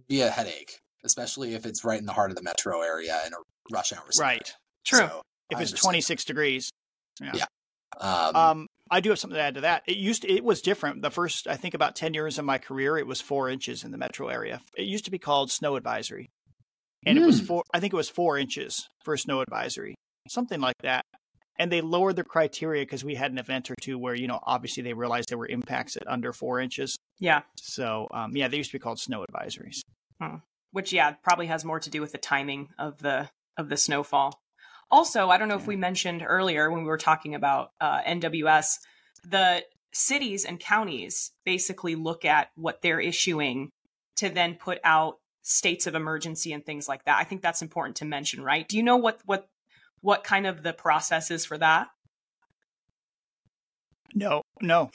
be 0.08 0.22
a 0.22 0.30
headache, 0.30 0.80
especially 1.04 1.56
if 1.56 1.66
it's 1.66 1.84
right 1.84 2.00
in 2.00 2.06
the 2.06 2.14
heart 2.14 2.30
of 2.32 2.38
the 2.38 2.44
metro 2.44 2.82
area 2.82 3.20
in 3.26 3.34
a 3.34 3.38
rush 3.72 3.92
hour. 3.94 4.04
center. 4.12 4.26
Right. 4.26 4.54
True. 4.86 5.00
So, 5.00 5.22
If 5.50 5.58
I 5.58 5.62
it's 5.64 5.72
26 5.72 6.26
degrees. 6.26 6.70
Yeah. 7.22 7.46
um, 8.00 8.36
Um, 8.36 8.68
I 8.92 9.00
do 9.00 9.10
have 9.10 9.20
something 9.20 9.36
to 9.36 9.42
add 9.42 9.56
to 9.56 9.62
that. 9.62 9.84
It 9.88 9.98
used 9.98 10.22
to, 10.24 10.32
it 10.32 10.44
was 10.44 10.62
different. 10.62 11.02
The 11.02 11.10
first, 11.12 11.48
I 11.48 11.56
think, 11.56 11.74
about 11.74 11.96
10 11.96 12.14
years 12.14 12.38
of 12.38 12.46
my 12.46 12.58
career, 12.58 12.98
it 12.98 13.08
was 13.08 13.20
four 13.22 13.50
inches 13.50 13.84
in 13.84 13.92
the 13.92 13.98
metro 13.98 14.28
area. 14.28 14.62
It 14.78 14.84
used 14.84 15.06
to 15.06 15.12
be 15.12 15.20
called 15.20 15.52
snow 15.52 15.76
advisory. 15.76 16.30
And 17.06 17.18
it 17.18 17.26
was 17.26 17.40
Hmm. 17.40 17.46
four, 17.46 17.64
I 17.74 17.80
think 17.80 17.94
it 17.94 17.98
was 17.98 18.10
four 18.10 18.38
inches 18.38 18.88
for 19.04 19.14
a 19.14 19.18
snow 19.18 19.42
advisory, 19.42 19.96
something 20.30 20.62
like 20.62 20.76
that. 20.84 21.04
And 21.60 21.72
they 21.72 21.82
lowered 21.82 22.16
the 22.16 22.24
criteria 22.24 22.82
because 22.82 23.04
we 23.04 23.16
had 23.16 23.32
an 23.32 23.38
event 23.38 23.70
or 23.70 23.76
two 23.80 23.98
where, 24.00 24.16
you 24.16 24.28
know, 24.28 24.40
obviously 24.44 24.82
they 24.82 24.94
realized 24.94 25.30
there 25.30 25.38
were 25.38 25.48
impacts 25.48 25.96
at 25.96 26.08
under 26.08 26.34
four 26.34 26.60
inches. 26.60 26.98
Yeah. 27.20 27.42
So, 27.58 28.08
um, 28.12 28.36
yeah, 28.36 28.48
they 28.48 28.58
used 28.58 28.72
to 28.72 28.78
be 28.78 28.82
called 28.82 29.00
snow 29.00 29.24
advisories. 29.30 29.82
Which 30.72 30.92
yeah, 30.92 31.12
probably 31.24 31.48
has 31.48 31.64
more 31.64 31.80
to 31.80 31.90
do 31.90 32.02
with 32.02 32.12
the 32.12 32.18
timing 32.18 32.70
of 32.80 32.98
the 33.00 33.30
of 33.58 33.70
the 33.70 33.78
snowfall. 33.78 34.42
Also, 34.90 35.30
I 35.30 35.38
don't 35.38 35.48
know 35.48 35.56
if 35.56 35.68
we 35.68 35.76
mentioned 35.76 36.24
earlier 36.26 36.70
when 36.72 36.82
we 36.82 36.90
were 36.90 36.98
talking 36.98 37.36
about 37.36 37.72
uh, 37.80 38.02
NWS, 38.02 38.78
the 39.28 39.64
cities 39.92 40.46
and 40.46 40.60
counties 40.60 41.32
basically 41.46 41.96
look 41.96 42.26
at 42.26 42.50
what 42.56 42.82
they're 42.82 43.00
issuing 43.00 43.70
to 44.18 44.30
then 44.30 44.56
put 44.56 44.80
out 44.84 45.18
states 45.44 45.88
of 45.88 45.96
emergency 45.96 46.54
and 46.54 46.66
things 46.66 46.88
like 46.88 47.06
that. 47.06 47.18
I 47.18 47.24
think 47.24 47.42
that's 47.42 47.62
important 47.62 47.98
to 47.98 48.06
mention, 48.06 48.44
right? 48.44 48.68
Do 48.68 48.78
you 48.78 48.84
know 48.84 48.98
what 48.98 49.22
what 49.26 49.48
what 50.04 50.24
kind 50.24 50.46
of 50.46 50.62
the 50.62 50.74
process 50.74 51.32
is 51.32 51.46
for 51.46 51.58
that? 51.58 51.88
No, 54.14 54.44
no. 54.62 54.92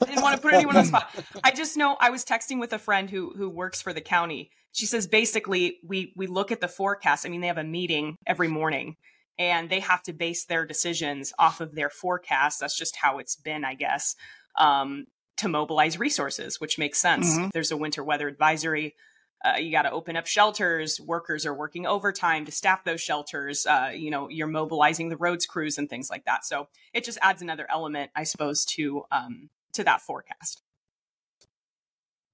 I 0.00 0.06
didn't 0.06 0.22
want 0.22 0.36
to 0.36 0.42
put 0.42 0.54
anyone 0.54 0.76
on 0.76 0.82
the 0.82 0.88
spot. 0.88 1.10
I 1.44 1.50
just 1.50 1.76
know 1.76 1.96
I 2.00 2.08
was 2.08 2.24
texting 2.24 2.58
with 2.58 2.72
a 2.72 2.78
friend 2.78 3.10
who 3.10 3.34
who 3.36 3.50
works 3.50 3.82
for 3.82 3.92
the 3.92 4.00
county. 4.00 4.50
She 4.72 4.86
says 4.86 5.06
basically 5.06 5.78
we 5.84 6.14
we 6.16 6.26
look 6.26 6.50
at 6.50 6.60
the 6.60 6.68
forecast. 6.68 7.26
I 7.26 7.28
mean, 7.28 7.42
they 7.42 7.48
have 7.48 7.58
a 7.58 7.64
meeting 7.64 8.16
every 8.26 8.48
morning 8.48 8.96
and 9.38 9.68
they 9.68 9.80
have 9.80 10.02
to 10.04 10.12
base 10.12 10.46
their 10.46 10.64
decisions 10.64 11.32
off 11.38 11.60
of 11.60 11.74
their 11.74 11.90
forecast. 11.90 12.60
That's 12.60 12.76
just 12.78 12.96
how 12.96 13.18
it's 13.18 13.36
been, 13.36 13.64
I 13.64 13.74
guess. 13.74 14.16
Um, 14.56 15.06
to 15.36 15.48
mobilize 15.48 15.98
resources, 15.98 16.60
which 16.60 16.78
makes 16.78 16.98
sense. 16.98 17.36
Mhm. 17.36 17.46
If 17.46 17.52
there's 17.52 17.70
a 17.70 17.76
winter 17.76 18.02
weather 18.02 18.28
advisory, 18.28 18.96
uh, 19.44 19.56
you 19.58 19.70
got 19.70 19.82
to 19.82 19.90
open 19.90 20.16
up 20.16 20.26
shelters. 20.26 21.00
Workers 21.00 21.46
are 21.46 21.54
working 21.54 21.86
overtime 21.86 22.44
to 22.44 22.52
staff 22.52 22.84
those 22.84 23.00
shelters. 23.00 23.66
Uh, 23.66 23.90
you 23.94 24.10
know, 24.10 24.28
you're 24.28 24.46
mobilizing 24.48 25.08
the 25.08 25.16
roads 25.16 25.46
crews 25.46 25.78
and 25.78 25.88
things 25.88 26.10
like 26.10 26.24
that. 26.24 26.44
So 26.44 26.68
it 26.92 27.04
just 27.04 27.18
adds 27.22 27.40
another 27.42 27.66
element, 27.70 28.10
I 28.16 28.24
suppose, 28.24 28.64
to 28.76 29.04
um, 29.12 29.48
to 29.74 29.84
that 29.84 30.00
forecast. 30.00 30.62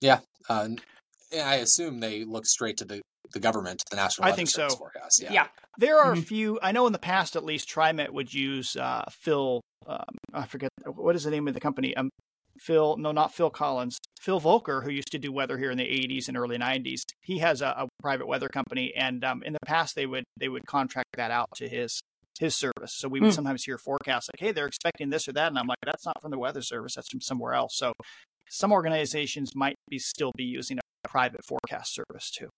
Yeah, 0.01 0.21
uh, 0.49 0.69
I 1.33 1.57
assume 1.57 2.01
they 2.01 2.25
look 2.25 2.47
straight 2.47 2.77
to 2.79 2.85
the, 2.85 3.01
the 3.33 3.41
government, 3.41 3.83
the 3.91 3.97
National 3.97 4.29
I 4.29 4.33
think 4.33 4.49
so. 4.49 4.69
forecast. 4.69 5.23
Yeah. 5.23 5.33
Yeah. 5.33 5.47
There 5.79 5.99
are 5.99 6.13
a 6.13 6.17
Mhm. 6.17 6.25
few. 6.25 6.59
I 6.63 6.73
know 6.73 6.87
in 6.87 6.93
the 6.93 6.99
past, 6.99 7.37
at 7.37 7.45
least, 7.45 7.69
TriMet 7.69 8.11
would 8.11 8.33
use 8.33 8.77
uh, 8.77 9.05
Phil. 9.11 9.61
Um, 9.87 10.17
I 10.33 10.47
forget 10.47 10.71
what 10.87 11.17
is 11.17 11.25
the 11.25 11.31
name 11.31 11.49
of 11.49 11.55
the 11.55 11.61
company. 11.61 11.97
Um, 11.97 12.11
Phil. 12.59 12.97
No, 12.97 13.13
not 13.13 13.35
Phil 13.35 13.51
Collins. 13.51 13.99
Phil 14.21 14.41
Volker, 14.41 14.81
who 14.81 14.91
used 14.91 15.11
to 15.13 15.19
do 15.19 15.33
weather 15.33 15.59
here 15.59 15.71
in 15.71 15.79
the 15.79 15.85
'80s 15.85 16.29
and 16.29 16.37
early 16.37 16.57
'90s. 16.59 17.03
He 17.21 17.39
has 17.39 17.61
a, 17.61 17.67
a 17.67 17.89
private 18.01 18.27
weather 18.27 18.49
company, 18.49 18.93
and 18.97 19.25
um, 19.25 19.43
in 19.43 19.53
the 19.53 19.59
past, 19.67 19.95
they 19.95 20.07
would 20.07 20.25
they 20.39 20.49
would 20.49 20.67
contract 20.67 21.11
that 21.17 21.31
out 21.31 21.49
to 21.57 21.69
his 21.69 22.01
his 22.41 22.57
service. 22.57 22.95
So 22.97 23.09
we 23.09 23.21
would 23.21 23.31
Hmm. 23.31 23.35
sometimes 23.35 23.65
hear 23.65 23.79
forecasts 23.79 24.29
like, 24.33 24.41
"Hey, 24.41 24.53
they're 24.53 24.67
expecting 24.67 25.11
this 25.11 25.29
or 25.29 25.33
that," 25.33 25.49
and 25.49 25.59
I'm 25.59 25.67
like, 25.67 25.79
"That's 25.85 26.07
not 26.07 26.21
from 26.21 26.31
the 26.31 26.39
weather 26.39 26.63
service. 26.63 26.95
That's 26.95 27.09
from 27.11 27.21
somewhere 27.21 27.55
else." 27.55 27.77
So 27.77 27.93
some 28.49 28.73
organizations 28.73 29.53
might 29.55 29.77
be 29.89 29.99
still 29.99 30.33
be 30.37 30.45
using 30.45 30.79
a 30.79 31.09
private 31.09 31.45
forecast 31.45 31.95
service 31.95 32.31
too. 32.31 32.49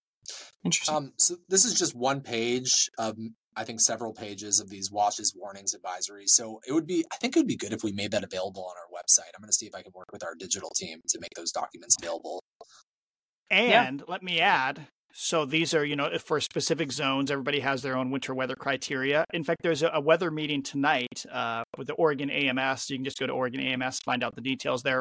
Interesting. 0.65 0.95
Um, 0.97 1.13
so 1.17 1.37
this 1.49 1.65
is 1.65 1.79
just 1.79 1.95
one 1.95 2.21
page 2.21 2.91
of 2.99 3.17
I 3.57 3.65
think 3.65 3.81
several 3.81 4.13
pages 4.13 4.61
of 4.61 4.69
these 4.69 4.91
watches, 4.91 5.35
warnings, 5.37 5.75
advisories. 5.75 6.29
So 6.29 6.61
it 6.67 6.73
would 6.73 6.87
be 6.87 7.05
I 7.13 7.17
think 7.17 7.37
it 7.37 7.41
would 7.41 7.47
be 7.47 7.57
good 7.57 7.73
if 7.73 7.83
we 7.83 7.93
made 7.93 8.11
that 8.11 8.25
available 8.25 8.65
on 8.65 8.75
our 8.77 8.89
website. 8.93 9.31
I'm 9.35 9.41
going 9.41 9.49
to 9.49 9.55
see 9.55 9.67
if 9.67 9.75
I 9.75 9.83
can 9.83 9.93
work 9.95 10.13
with 10.13 10.25
our 10.25 10.35
digital 10.35 10.71
team 10.77 11.01
to 11.09 11.19
make 11.21 11.33
those 11.37 11.53
documents 11.53 11.97
available. 12.01 12.41
And 13.51 14.03
let 14.09 14.23
me 14.23 14.41
add, 14.41 14.89
so 15.19 15.47
these 15.47 15.73
are, 15.73 15.85
you 15.85 15.97
know, 15.97 16.11
for 16.19 16.41
specific 16.41 16.93
zones, 16.93 17.31
everybody 17.31 17.61
has 17.61 17.81
their 17.81 17.97
own 17.97 18.11
winter 18.11 18.35
weather 18.35 18.55
criteria. 18.55 19.25
In 19.33 19.45
fact, 19.45 19.63
there's 19.63 19.83
a, 19.83 19.91
a 19.95 20.01
weather 20.01 20.31
meeting 20.31 20.63
tonight 20.63 21.25
uh, 21.33 21.63
with 21.79 21.87
the 21.87 21.95
Oregon 21.95 22.29
AMS. 22.29 22.91
You 22.91 22.99
can 22.99 23.05
just 23.05 23.19
go 23.19 23.27
to 23.27 23.33
Oregon 23.33 23.61
AMS, 23.61 24.01
find 24.05 24.23
out 24.23 24.35
the 24.35 24.43
details 24.43 24.83
there. 24.83 25.01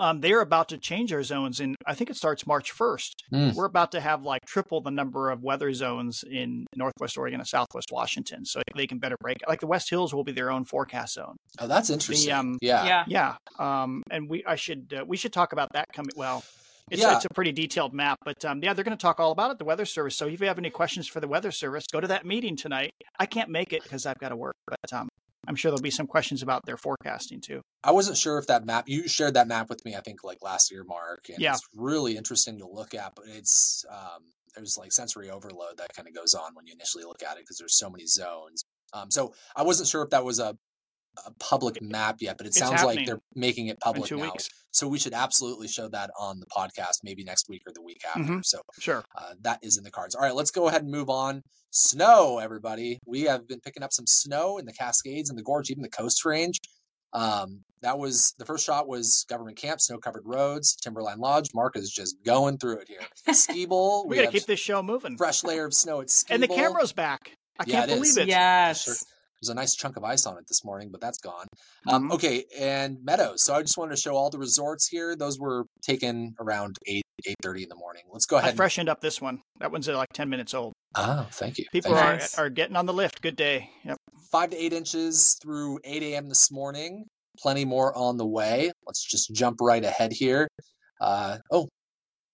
Um, 0.00 0.20
they're 0.20 0.40
about 0.40 0.70
to 0.70 0.78
change 0.78 1.10
their 1.10 1.22
zones, 1.22 1.60
and 1.60 1.76
I 1.86 1.94
think 1.94 2.08
it 2.08 2.16
starts 2.16 2.46
March 2.46 2.72
1st. 2.74 3.10
Mm. 3.32 3.54
We're 3.54 3.66
about 3.66 3.92
to 3.92 4.00
have 4.00 4.22
like 4.22 4.46
triple 4.46 4.80
the 4.80 4.90
number 4.90 5.30
of 5.30 5.42
weather 5.42 5.72
zones 5.74 6.24
in 6.28 6.66
Northwest 6.74 7.18
Oregon 7.18 7.38
and 7.38 7.46
Southwest 7.46 7.90
Washington, 7.92 8.46
so 8.46 8.62
they 8.74 8.86
can 8.86 8.98
better 8.98 9.16
break. 9.20 9.36
Like 9.46 9.60
the 9.60 9.66
West 9.66 9.90
Hills 9.90 10.14
will 10.14 10.24
be 10.24 10.32
their 10.32 10.50
own 10.50 10.64
forecast 10.64 11.14
zone. 11.14 11.36
Oh, 11.58 11.66
that's 11.66 11.90
interesting. 11.90 12.32
um, 12.32 12.58
yeah. 12.62 12.84
yeah. 12.86 13.04
Yeah, 13.06 13.34
um, 13.58 14.02
and 14.10 14.28
we 14.28 14.42
I 14.46 14.56
should 14.56 14.94
uh, 14.98 15.04
we 15.06 15.18
should 15.18 15.34
talk 15.34 15.52
about 15.52 15.68
that 15.74 15.86
coming. 15.92 16.12
Well, 16.16 16.42
it's, 16.90 17.02
Yeah. 17.02 17.16
it's 17.16 17.26
a 17.26 17.34
pretty 17.34 17.52
detailed 17.52 17.92
map, 17.92 18.18
but 18.24 18.42
um, 18.44 18.60
yeah, 18.62 18.72
they're 18.72 18.84
going 18.84 18.96
to 18.96 19.00
talk 19.02 19.20
all 19.20 19.32
about 19.32 19.50
it. 19.50 19.58
The 19.58 19.64
Weather 19.64 19.84
Service. 19.84 20.16
So 20.16 20.26
if 20.26 20.40
you 20.40 20.46
have 20.46 20.58
any 20.58 20.70
questions 20.70 21.06
for 21.06 21.20
the 21.20 21.28
Weather 21.28 21.50
Service, 21.50 21.84
go 21.92 22.00
to 22.00 22.08
that 22.08 22.24
meeting 22.24 22.56
tonight. 22.56 22.92
I 23.18 23.26
can't 23.26 23.50
make 23.50 23.72
it 23.74 23.82
because 23.82 24.06
I've 24.06 24.18
got 24.18 24.30
to 24.30 24.36
work, 24.36 24.56
but 24.66 24.92
um, 24.92 25.08
I'm 25.48 25.56
sure 25.56 25.70
there'll 25.70 25.82
be 25.82 25.90
some 25.90 26.06
questions 26.06 26.42
about 26.42 26.64
their 26.66 26.76
forecasting 26.76 27.40
too. 27.40 27.62
I 27.82 27.92
wasn't 27.92 28.16
sure 28.16 28.38
if 28.38 28.46
that 28.48 28.64
map 28.66 28.88
you 28.88 29.08
shared 29.08 29.34
that 29.34 29.48
map 29.48 29.68
with 29.68 29.84
me. 29.84 29.94
I 29.96 30.00
think 30.00 30.22
like 30.22 30.38
last 30.42 30.70
year, 30.70 30.84
Mark. 30.84 31.28
And 31.28 31.38
Yeah. 31.38 31.52
it's 31.54 31.62
really 31.74 32.16
interesting 32.16 32.58
to 32.58 32.66
look 32.68 32.94
at. 32.94 33.12
But 33.16 33.26
it's 33.28 33.84
um, 33.90 34.22
there's 34.54 34.76
like 34.78 34.92
sensory 34.92 35.30
overload 35.30 35.78
that 35.78 35.94
kind 35.94 36.06
of 36.08 36.14
goes 36.14 36.34
on 36.34 36.54
when 36.54 36.66
you 36.66 36.72
initially 36.74 37.04
look 37.04 37.22
at 37.22 37.36
it 37.36 37.44
because 37.44 37.56
there's 37.58 37.78
so 37.78 37.88
many 37.88 38.06
zones. 38.06 38.64
Um, 38.92 39.10
so 39.10 39.32
I 39.56 39.62
wasn't 39.62 39.88
sure 39.88 40.02
if 40.02 40.10
that 40.10 40.24
was 40.24 40.40
a, 40.40 40.56
a 41.26 41.30
public 41.40 41.80
map 41.82 42.16
yet, 42.20 42.36
but 42.38 42.46
it 42.46 42.50
It's 42.50 42.58
sounds 42.58 42.82
like 42.84 43.04
they're 43.06 43.20
making 43.34 43.66
it 43.66 43.78
public 43.80 44.10
now. 44.10 44.22
weeks, 44.22 44.48
So 44.70 44.86
we 44.88 44.98
should 44.98 45.12
absolutely 45.14 45.68
show 45.68 45.88
that 45.88 46.10
on 46.18 46.40
the 46.40 46.46
podcast, 46.46 46.98
maybe 47.02 47.24
next 47.24 47.48
week 47.48 47.62
or 47.66 47.72
the 47.72 47.82
week 47.82 48.02
after. 48.06 48.20
Mhm. 48.20 48.44
So 48.44 48.60
sure. 48.78 49.04
uh, 49.18 49.34
that 49.42 49.58
is 49.62 49.76
in 49.76 49.84
the 49.84 49.90
cards. 49.90 50.14
All 50.14 50.22
right, 50.22 50.34
let's 50.34 50.50
go 50.52 50.68
ahead 50.68 50.82
and 50.82 50.90
move 50.90 51.10
on. 51.10 51.42
Snow, 51.72 52.38
everybody. 52.38 52.98
We 53.06 53.22
have 53.22 53.46
been 53.48 53.60
picking 53.60 53.82
up 53.82 53.92
some 53.92 54.06
snow 54.06 54.58
in 54.58 54.66
the 54.66 54.72
Cascades 54.72 55.28
and 55.30 55.38
the 55.38 55.42
Gorge, 55.42 55.70
even 55.70 55.82
the 55.82 55.88
Coast 55.88 56.24
Range. 56.24 56.56
Um, 57.12 57.64
that 57.82 57.98
was 57.98 58.34
the 58.38 58.44
first 58.44 58.64
shot 58.64 58.86
was 58.86 59.24
government 59.28 59.56
camp, 59.56 59.80
snow 59.80 59.98
covered 59.98 60.22
roads, 60.24 60.76
Timberline 60.76 61.18
Lodge. 61.18 61.48
Mark 61.54 61.76
is 61.76 61.90
just 61.90 62.16
going 62.24 62.58
through 62.58 62.78
it 62.78 62.88
here. 62.88 63.00
Ski 63.34 63.66
Bowl, 63.66 64.04
We, 64.06 64.16
we, 64.16 64.22
got 64.22 64.30
to 64.30 64.38
keep 64.38 64.46
this 64.46 64.60
show 64.60 64.82
moving. 64.82 65.16
fresh 65.16 65.42
layer 65.42 65.64
of 65.64 65.74
snow 65.74 66.00
at 66.00 66.10
Ski 66.10 66.34
and 66.34 66.42
the 66.42 66.48
camera's 66.48 66.92
back. 66.92 67.32
I 67.58 67.64
Yeah, 67.66 67.80
can't 67.80 67.90
it 67.90 67.94
believe 67.94 68.10
is. 68.10 68.16
it. 68.18 68.28
Yes. 68.28 68.84
Sure. 68.84 68.94
There's 69.40 69.48
a 69.50 69.54
nice 69.54 69.74
chunk 69.74 69.96
of 69.96 70.04
ice 70.04 70.26
on 70.26 70.36
it 70.36 70.44
this 70.48 70.64
morning, 70.64 70.90
but 70.92 71.00
that's 71.00 71.18
gone. 71.18 71.46
Um, 71.88 72.10
Mhm. 72.10 72.14
Okay, 72.14 72.44
and 72.58 73.02
Meadows. 73.02 73.42
So 73.42 73.54
I 73.54 73.62
just 73.62 73.78
wanted 73.78 73.96
to 73.96 74.00
show 74.00 74.14
all 74.14 74.28
the 74.28 74.38
resorts 74.38 74.86
here. 74.88 75.16
Those 75.16 75.38
were 75.38 75.64
taken 75.82 76.34
around 76.38 76.76
eight 76.86 77.04
eight 77.26 77.36
thirty 77.42 77.62
in 77.62 77.68
the 77.68 77.74
morning. 77.76 78.02
Let's 78.10 78.24
go 78.26 78.36
I 78.36 78.40
ahead. 78.40 78.48
and- 78.50 78.56
freshened 78.56 78.88
up 78.88 79.00
this 79.00 79.20
one. 79.20 79.42
That 79.60 79.70
one's 79.72 79.88
uh, 79.88 79.96
like 79.96 80.08
10 80.14 80.28
minutes 80.30 80.54
old. 80.54 80.72
oh, 80.94 81.26
thank 81.32 81.58
you. 81.58 81.64
People 81.72 81.92
Thank 81.92 82.04
are, 82.06 82.12
Nice. 82.14 82.38
are 82.38 82.48
getting 82.50 82.76
on 82.76 82.86
the 82.86 82.92
lift. 82.94 83.20
Good 83.22 83.36
day. 83.36 83.70
Yep. 83.84 83.96
five 84.32 84.50
to 84.50 84.56
eight 84.56 84.72
inches 84.72 85.36
through 85.42 85.78
8 85.84 86.02
a.m. 86.02 86.28
this 86.28 86.50
morning. 86.50 87.04
Plenty 87.38 87.64
more 87.64 87.96
on 87.96 88.16
the 88.16 88.26
way. 88.26 88.70
Let's 88.86 89.04
just 89.04 89.32
jump 89.34 89.58
right 89.60 89.84
ahead 89.84 90.12
here. 90.12 90.48
Uh, 91.00 91.38
oh, 91.50 91.68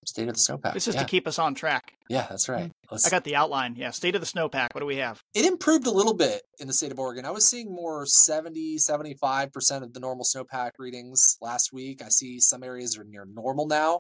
state 0.07 0.29
of 0.29 0.35
the 0.35 0.41
snowpack. 0.41 0.73
This 0.75 0.89
is 0.89 0.95
yeah, 0.95 1.03
to 1.03 1.07
keep 1.07 1.27
us 1.27 1.39
on 1.39 1.55
track. 1.55 1.93
yeah, 2.09 2.27
that's 2.29 2.49
right. 2.49 2.71
Let's, 2.91 3.07
I 3.07 3.11
got 3.11 3.25
the 3.25 3.37
outline. 3.37 3.75
Yeah. 3.77 3.91
State 3.91 4.15
of 4.15 4.21
the 4.21 4.27
snowpack. 4.27 4.69
What 4.73 4.81
do 4.81 4.87
we 4.87 4.97
have? 4.97 5.21
it 5.35 5.45
improved 5.45 5.87
a 5.87 5.91
little 5.91 6.15
bit 6.15 6.43
in 6.61 6.67
the 6.67 6.73
state 6.73 6.93
of 6.93 6.99
Oregon. 6.99 7.25
I 7.25 7.31
was 7.33 7.47
seeing 7.49 7.75
more 7.75 8.07
70, 8.07 8.77
75% 8.77 9.83
of 9.83 9.93
the 9.93 10.01
normal 10.01 10.25
snowpack 10.25 10.71
readings 10.79 11.37
last 11.41 11.73
week. 11.73 12.03
I 12.05 12.09
see 12.09 12.39
some 12.41 12.63
areas 12.63 12.97
are 12.97 13.05
near 13.05 13.25
normal 13.27 13.67
now. 13.67 13.99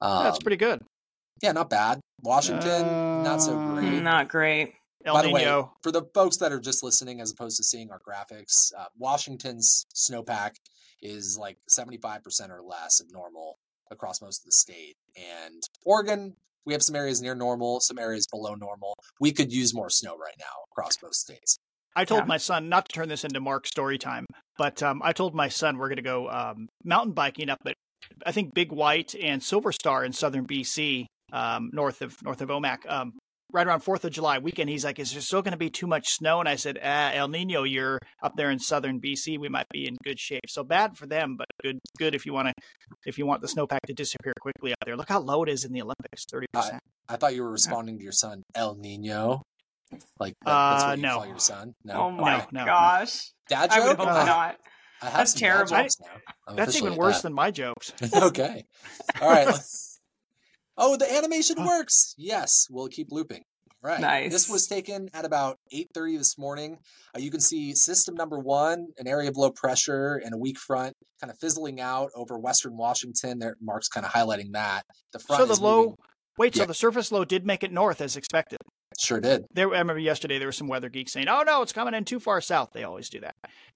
Um, 0.00 0.24
That's 0.24 0.38
pretty 0.38 0.56
good. 0.56 0.80
yeah, 1.42 1.52
not 1.52 1.70
bad. 1.70 2.00
Washington, 2.22 2.82
not 3.22 3.42
so 3.42 3.58
Uh, 3.58 3.74
great. 3.74 4.00
Not 4.02 4.28
great. 4.28 4.74
El 5.04 5.14
By 5.14 5.22
the 5.22 5.30
way, 5.30 5.44
for 5.82 5.92
the 5.92 6.02
folks 6.12 6.38
that 6.38 6.50
are 6.52 6.58
just 6.58 6.82
listening 6.82 7.20
as 7.20 7.30
opposed 7.30 7.56
to 7.58 7.62
seeing 7.64 7.90
our 7.90 8.00
graphics, 8.00 8.72
uh, 8.76 8.86
Washington's 8.96 9.86
snowpack 9.94 10.56
is 11.02 11.38
like 11.38 11.58
75% 11.70 12.50
or 12.50 12.62
less 12.62 13.00
of 13.00 13.06
normal 13.12 13.58
across 13.90 14.20
most 14.22 14.40
of 14.42 14.46
the 14.46 14.52
state. 14.52 14.96
And 15.16 15.62
Oregon, 15.84 16.34
we 16.64 16.72
have 16.72 16.82
some 16.82 16.96
areas 16.96 17.22
near 17.22 17.34
normal, 17.34 17.80
some 17.80 17.98
areas 17.98 18.26
below 18.30 18.54
normal. 18.54 18.94
We 19.20 19.32
could 19.32 19.52
use 19.52 19.74
more 19.74 19.90
snow 19.90 20.16
right 20.16 20.34
now 20.38 20.64
across 20.72 20.96
both 20.96 21.14
states. 21.14 21.56
I 21.96 22.04
told 22.04 22.22
Yeah. 22.22 22.26
my 22.26 22.36
son 22.36 22.68
not 22.68 22.88
to 22.88 22.92
turn 22.94 23.08
this 23.08 23.24
into 23.24 23.40
Mark 23.40 23.66
story 23.66 23.98
time, 23.98 24.26
but 24.56 24.82
um, 24.82 25.00
I 25.02 25.12
told 25.12 25.34
my 25.34 25.48
son 25.48 25.78
we're 25.78 25.88
going 25.88 25.96
to 25.96 26.02
go 26.02 26.28
um, 26.28 26.68
mountain 26.84 27.12
biking 27.12 27.48
up 27.50 27.58
at 27.66 27.74
I 28.24 28.30
think 28.32 28.54
Big 28.54 28.70
White 28.70 29.14
and 29.20 29.42
Silver 29.42 29.72
Star 29.72 30.04
in 30.04 30.12
southern 30.12 30.46
BC, 30.46 31.06
um, 31.32 31.70
north 31.72 32.00
of 32.00 32.14
north 32.22 32.40
of 32.40 32.48
Omak, 32.48 32.88
um, 32.88 33.12
right 33.52 33.66
around 33.66 33.80
Fourth 33.80 34.04
of 34.04 34.12
July 34.12 34.38
weekend. 34.38 34.70
He's 34.70 34.84
like, 34.84 34.98
"Is 34.98 35.12
there 35.12 35.20
still 35.20 35.42
going 35.42 35.52
to 35.52 35.58
be 35.58 35.70
too 35.70 35.86
much 35.86 36.08
snow?" 36.10 36.40
And 36.40 36.48
I 36.48 36.56
said, 36.56 36.78
ah, 36.82 37.10
"El 37.12 37.28
Nino, 37.28 37.62
you're 37.64 37.98
up 38.22 38.36
there 38.36 38.50
in 38.50 38.58
southern 38.58 39.00
BC. 39.00 39.38
We 39.38 39.48
might 39.48 39.68
be 39.70 39.86
in 39.86 39.96
good 40.04 40.18
shape. 40.18 40.42
So 40.48 40.62
bad 40.64 40.96
for 40.96 41.06
them, 41.06 41.36
but 41.36 41.46
good 41.62 41.78
good 41.98 42.14
if 42.14 42.26
you 42.26 42.32
want 42.32 42.48
to 42.48 42.54
if 43.06 43.18
you 43.18 43.26
want 43.26 43.40
the 43.42 43.48
snowpack 43.48 43.80
to 43.86 43.94
disappear 43.94 44.32
quickly 44.40 44.72
up 44.72 44.78
there. 44.84 44.96
Look 44.96 45.08
how 45.08 45.20
low 45.20 45.42
it 45.42 45.48
is 45.48 45.64
in 45.64 45.72
the 45.72 45.82
Olympics, 45.82 46.24
thirty 46.30 46.46
percent. 46.52 46.80
I 47.08 47.16
thought 47.16 47.34
you 47.34 47.42
were 47.42 47.50
responding 47.50 47.96
to 47.98 48.02
your 48.02 48.12
son, 48.12 48.42
El 48.54 48.74
Nino. 48.76 49.42
Like 50.20 50.34
that, 50.44 50.70
that's 50.70 50.82
Uh, 50.82 50.86
what 50.88 50.96
you 50.98 51.02
no. 51.02 51.14
call 51.14 51.26
your 51.26 51.38
son? 51.38 51.72
No. 51.84 51.94
Oh 51.94 52.10
my 52.10 52.38
no, 52.38 52.60
no. 52.60 52.64
gosh. 52.66 53.32
Dad 53.48 53.70
I 53.70 53.80
would 53.80 53.86
joke? 53.96 53.98
hope 54.00 54.08
Uh, 54.08 54.24
not. 54.26 54.56
I 55.00 55.04
have 55.06 55.14
That's 55.14 55.32
terrible. 55.32 55.70
jokes 55.76 55.96
now. 56.00 56.08
I'm 56.46 56.56
That's 56.56 56.76
even 56.76 56.96
worse 56.96 57.18
dad. 57.18 57.22
than 57.22 57.32
my 57.32 57.50
jokes. 57.52 57.92
okay. 58.14 58.64
All 59.22 59.30
right. 59.30 59.46
let's- 59.46 59.97
Oh, 60.78 60.96
the 60.96 61.12
animation 61.12 61.56
Oh. 61.58 61.66
works. 61.66 62.14
Yes, 62.16 62.66
we'll 62.70 62.88
keep 62.88 63.08
looping. 63.10 63.42
All 63.84 63.90
right. 63.90 64.00
Nice. 64.00 64.32
This 64.32 64.48
was 64.48 64.66
taken 64.66 65.08
at 65.14 65.24
about 65.24 65.56
8:30 65.72 66.16
this 66.16 66.36
morning. 66.38 66.78
Uh, 67.14 67.20
you 67.20 67.30
can 67.30 67.40
see 67.40 67.74
system 67.74 68.14
number 68.14 68.38
one, 68.38 68.86
an 68.98 69.06
area 69.06 69.28
of 69.28 69.36
low 69.36 69.50
pressure 69.52 70.16
and 70.24 70.34
a 70.34 70.38
weak 70.38 70.58
front, 70.58 70.94
kind 71.20 71.30
of 71.30 71.38
fizzling 71.38 71.80
out 71.80 72.10
over 72.14 72.38
western 72.38 72.76
Washington. 72.76 73.38
There, 73.38 73.56
Mark's 73.60 73.88
kind 73.88 74.04
of 74.06 74.12
highlighting 74.12 74.52
that. 74.52 74.82
The 75.12 75.18
front 75.20 75.42
So 75.42 75.46
the 75.54 75.60
low. 75.62 75.80
moving- 75.82 75.96
Wait, 76.38 76.54
so 76.54 76.64
the 76.64 76.74
surface 76.74 77.10
low 77.12 77.24
did 77.24 77.44
make 77.46 77.62
it 77.64 77.72
north 77.72 78.00
as 78.00 78.16
expected. 78.16 78.58
Sure 78.98 79.20
did. 79.20 79.44
there 79.52 79.68
I 79.74 79.78
remember 79.78 79.98
yesterday 80.00 80.38
there 80.38 80.48
were 80.48 80.52
some 80.52 80.66
weather 80.68 80.88
geeks 80.88 81.12
saying, 81.12 81.28
"Oh 81.28 81.42
no, 81.42 81.62
it's 81.62 81.72
coming 81.72 81.94
in 81.94 82.04
too 82.04 82.18
far 82.18 82.40
south." 82.40 82.70
They 82.72 82.82
always 82.84 83.08
do 83.08 83.20
that, 83.20 83.34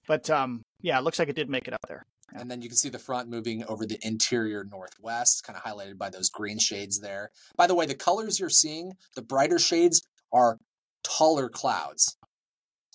but 0.08 0.28
um, 0.30 0.62
yeah, 0.80 0.98
it 0.98 1.02
looks 1.02 1.18
like 1.20 1.28
it 1.28 1.36
did 1.36 1.48
make 1.48 1.68
it 1.68 1.74
up 1.74 1.80
there. 1.86 2.02
And 2.34 2.50
then 2.50 2.62
you 2.62 2.68
can 2.68 2.76
see 2.76 2.88
the 2.88 2.98
front 2.98 3.28
moving 3.28 3.64
over 3.64 3.86
the 3.86 3.98
interior 4.02 4.64
northwest, 4.64 5.44
kind 5.44 5.56
of 5.56 5.62
highlighted 5.64 5.98
by 5.98 6.10
those 6.10 6.30
green 6.30 6.58
shades 6.58 7.00
there. 7.00 7.30
By 7.56 7.66
the 7.66 7.74
way, 7.74 7.86
the 7.86 7.94
colors 7.94 8.40
you're 8.40 8.48
seeing, 8.48 8.92
the 9.14 9.22
brighter 9.22 9.58
shades 9.58 10.02
are 10.32 10.58
taller 11.02 11.48
clouds. 11.48 12.16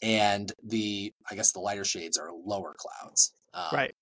And 0.01 0.51
the, 0.63 1.13
I 1.29 1.35
guess 1.35 1.51
the 1.51 1.59
lighter 1.59 1.85
shades 1.85 2.17
are 2.17 2.29
lower 2.31 2.75
clouds. 2.77 3.31
Um, 3.53 3.65
Right. 3.73 3.95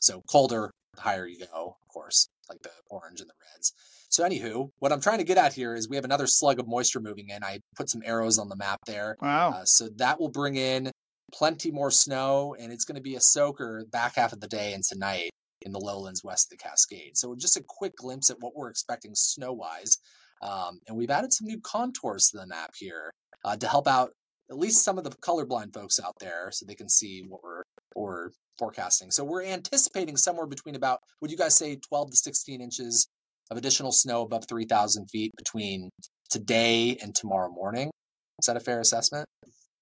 So 0.00 0.22
colder, 0.30 0.70
the 0.94 1.02
higher 1.02 1.26
you 1.26 1.38
go, 1.52 1.76
of 1.80 1.88
course, 1.92 2.28
like 2.48 2.62
the 2.62 2.70
orange 2.90 3.20
and 3.20 3.28
the 3.28 3.34
reds. 3.52 3.72
So, 4.08 4.24
anywho, 4.24 4.70
what 4.78 4.92
I'm 4.92 5.00
trying 5.00 5.18
to 5.18 5.24
get 5.24 5.36
at 5.36 5.52
here 5.52 5.74
is 5.74 5.88
we 5.88 5.96
have 5.96 6.04
another 6.04 6.26
slug 6.26 6.60
of 6.60 6.68
moisture 6.68 7.00
moving 7.00 7.28
in. 7.28 7.42
I 7.42 7.58
put 7.76 7.90
some 7.90 8.02
arrows 8.04 8.38
on 8.38 8.48
the 8.48 8.56
map 8.56 8.80
there. 8.86 9.16
Wow. 9.20 9.50
Uh, 9.50 9.64
so 9.64 9.88
that 9.96 10.20
will 10.20 10.30
bring 10.30 10.56
in 10.56 10.90
plenty 11.32 11.70
more 11.70 11.90
snow, 11.90 12.54
and 12.58 12.72
it's 12.72 12.84
going 12.84 12.96
to 12.96 13.02
be 13.02 13.16
a 13.16 13.20
soaker 13.20 13.84
back 13.90 14.16
half 14.16 14.32
of 14.32 14.40
the 14.40 14.48
day 14.48 14.72
and 14.72 14.84
tonight 14.84 15.30
in 15.62 15.72
the 15.72 15.80
lowlands 15.80 16.22
west 16.22 16.46
of 16.46 16.58
the 16.58 16.62
Cascade. 16.62 17.16
So 17.16 17.34
just 17.34 17.56
a 17.56 17.64
quick 17.66 17.96
glimpse 17.96 18.30
at 18.30 18.36
what 18.40 18.54
we're 18.54 18.70
expecting 18.70 19.14
snow 19.14 19.52
wise. 19.52 19.98
Um, 20.42 20.80
and 20.86 20.96
we've 20.96 21.10
added 21.10 21.32
some 21.32 21.46
new 21.46 21.60
contours 21.60 22.28
to 22.28 22.38
the 22.38 22.46
map 22.46 22.70
here 22.76 23.10
uh, 23.44 23.56
to 23.56 23.66
help 23.66 23.88
out 23.88 24.10
at 24.50 24.58
least 24.58 24.84
some 24.84 24.98
of 24.98 25.04
the 25.04 25.10
colorblind 25.10 25.74
folks 25.74 25.98
out 25.98 26.14
there 26.20 26.50
so 26.52 26.64
they 26.64 26.74
can 26.74 26.88
see 26.88 27.24
what 27.26 27.42
we're, 27.42 27.62
what 27.94 28.02
we're 28.04 28.30
forecasting. 28.58 29.10
So 29.10 29.24
we're 29.24 29.44
anticipating 29.44 30.16
somewhere 30.16 30.46
between 30.46 30.76
about, 30.76 31.00
would 31.20 31.30
you 31.30 31.36
guys 31.36 31.56
say 31.56 31.76
12 31.88 32.10
to 32.10 32.16
16 32.16 32.60
inches 32.60 33.08
of 33.50 33.56
additional 33.56 33.92
snow 33.92 34.22
above 34.22 34.44
3,000 34.48 35.08
feet 35.10 35.32
between 35.36 35.90
today 36.30 36.96
and 37.02 37.14
tomorrow 37.14 37.50
morning? 37.50 37.90
Is 38.38 38.46
that 38.46 38.56
a 38.56 38.60
fair 38.60 38.80
assessment? 38.80 39.26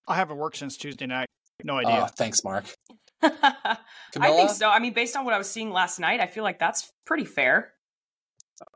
I 0.07 0.17
haven't 0.17 0.37
worked 0.37 0.57
since 0.59 0.77
Tuesday 0.77 1.07
night. 1.07 1.27
No 1.63 1.75
Oh, 1.75 1.79
idea. 1.79 2.09
thanks, 2.17 2.43
Mark. 2.45 2.65
I 3.23 3.79
think 4.15 4.51
so. 4.51 4.69
I 4.69 4.79
mean, 4.81 4.93
based 4.93 5.17
on 5.17 5.25
what 5.25 5.35
I 5.35 5.39
was 5.39 5.49
seeing 5.51 5.71
last 5.71 5.99
night, 5.99 6.21
I 6.21 6.27
feel 6.27 6.45
like 6.45 6.59
that's 6.59 6.91
pretty 7.07 7.25
fair. 7.25 7.73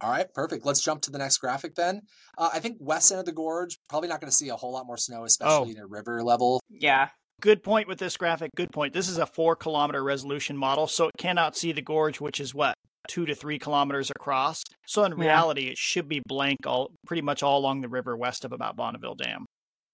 All 0.00 0.10
right, 0.10 0.26
perfect. 0.34 0.64
Let's 0.66 0.80
jump 0.82 1.02
to 1.02 1.10
the 1.10 1.18
next 1.18 1.38
graphic 1.38 1.74
then. 1.74 2.00
Uh, 2.36 2.50
I 2.52 2.58
think 2.60 2.78
west 2.80 3.10
end 3.12 3.20
of 3.20 3.26
the 3.26 3.32
gorge, 3.32 3.78
probably 3.88 4.08
not 4.08 4.20
going 4.20 4.30
to 4.30 4.34
see 4.36 4.48
a 4.48 4.56
whole 4.56 4.72
lot 4.72 4.86
more 4.86 4.96
snow, 4.96 5.24
especially 5.24 5.74
near 5.74 5.86
river 5.86 6.22
level. 6.22 6.60
Yeah. 6.68 7.08
Good 7.40 7.62
point 7.62 7.86
with 7.86 7.98
this 7.98 8.16
graphic. 8.16 8.50
Good 8.56 8.72
point. 8.72 8.92
This 8.92 9.08
is 9.08 9.18
a 9.18 9.26
four 9.26 9.54
kilometer 9.54 10.02
resolution 10.02 10.56
model, 10.56 10.88
so 10.88 11.06
it 11.06 11.12
cannot 11.18 11.56
see 11.56 11.70
the 11.70 11.82
gorge, 11.82 12.20
which 12.20 12.40
is 12.40 12.52
what 12.54 12.74
two 13.06 13.24
to 13.26 13.34
three 13.34 13.58
kilometers 13.60 14.10
across. 14.10 14.64
So 14.86 15.04
in 15.04 15.12
Yeah. 15.12 15.18
reality, 15.26 15.68
it 15.68 15.78
should 15.78 16.08
be 16.08 16.20
blank 16.26 16.58
all 16.66 16.90
pretty 17.06 17.22
much 17.22 17.42
all 17.44 17.58
along 17.58 17.80
the 17.80 17.88
river 17.88 18.16
west 18.16 18.44
of 18.44 18.52
about 18.52 18.74
Bonneville 18.76 19.14
Dam. 19.14 19.46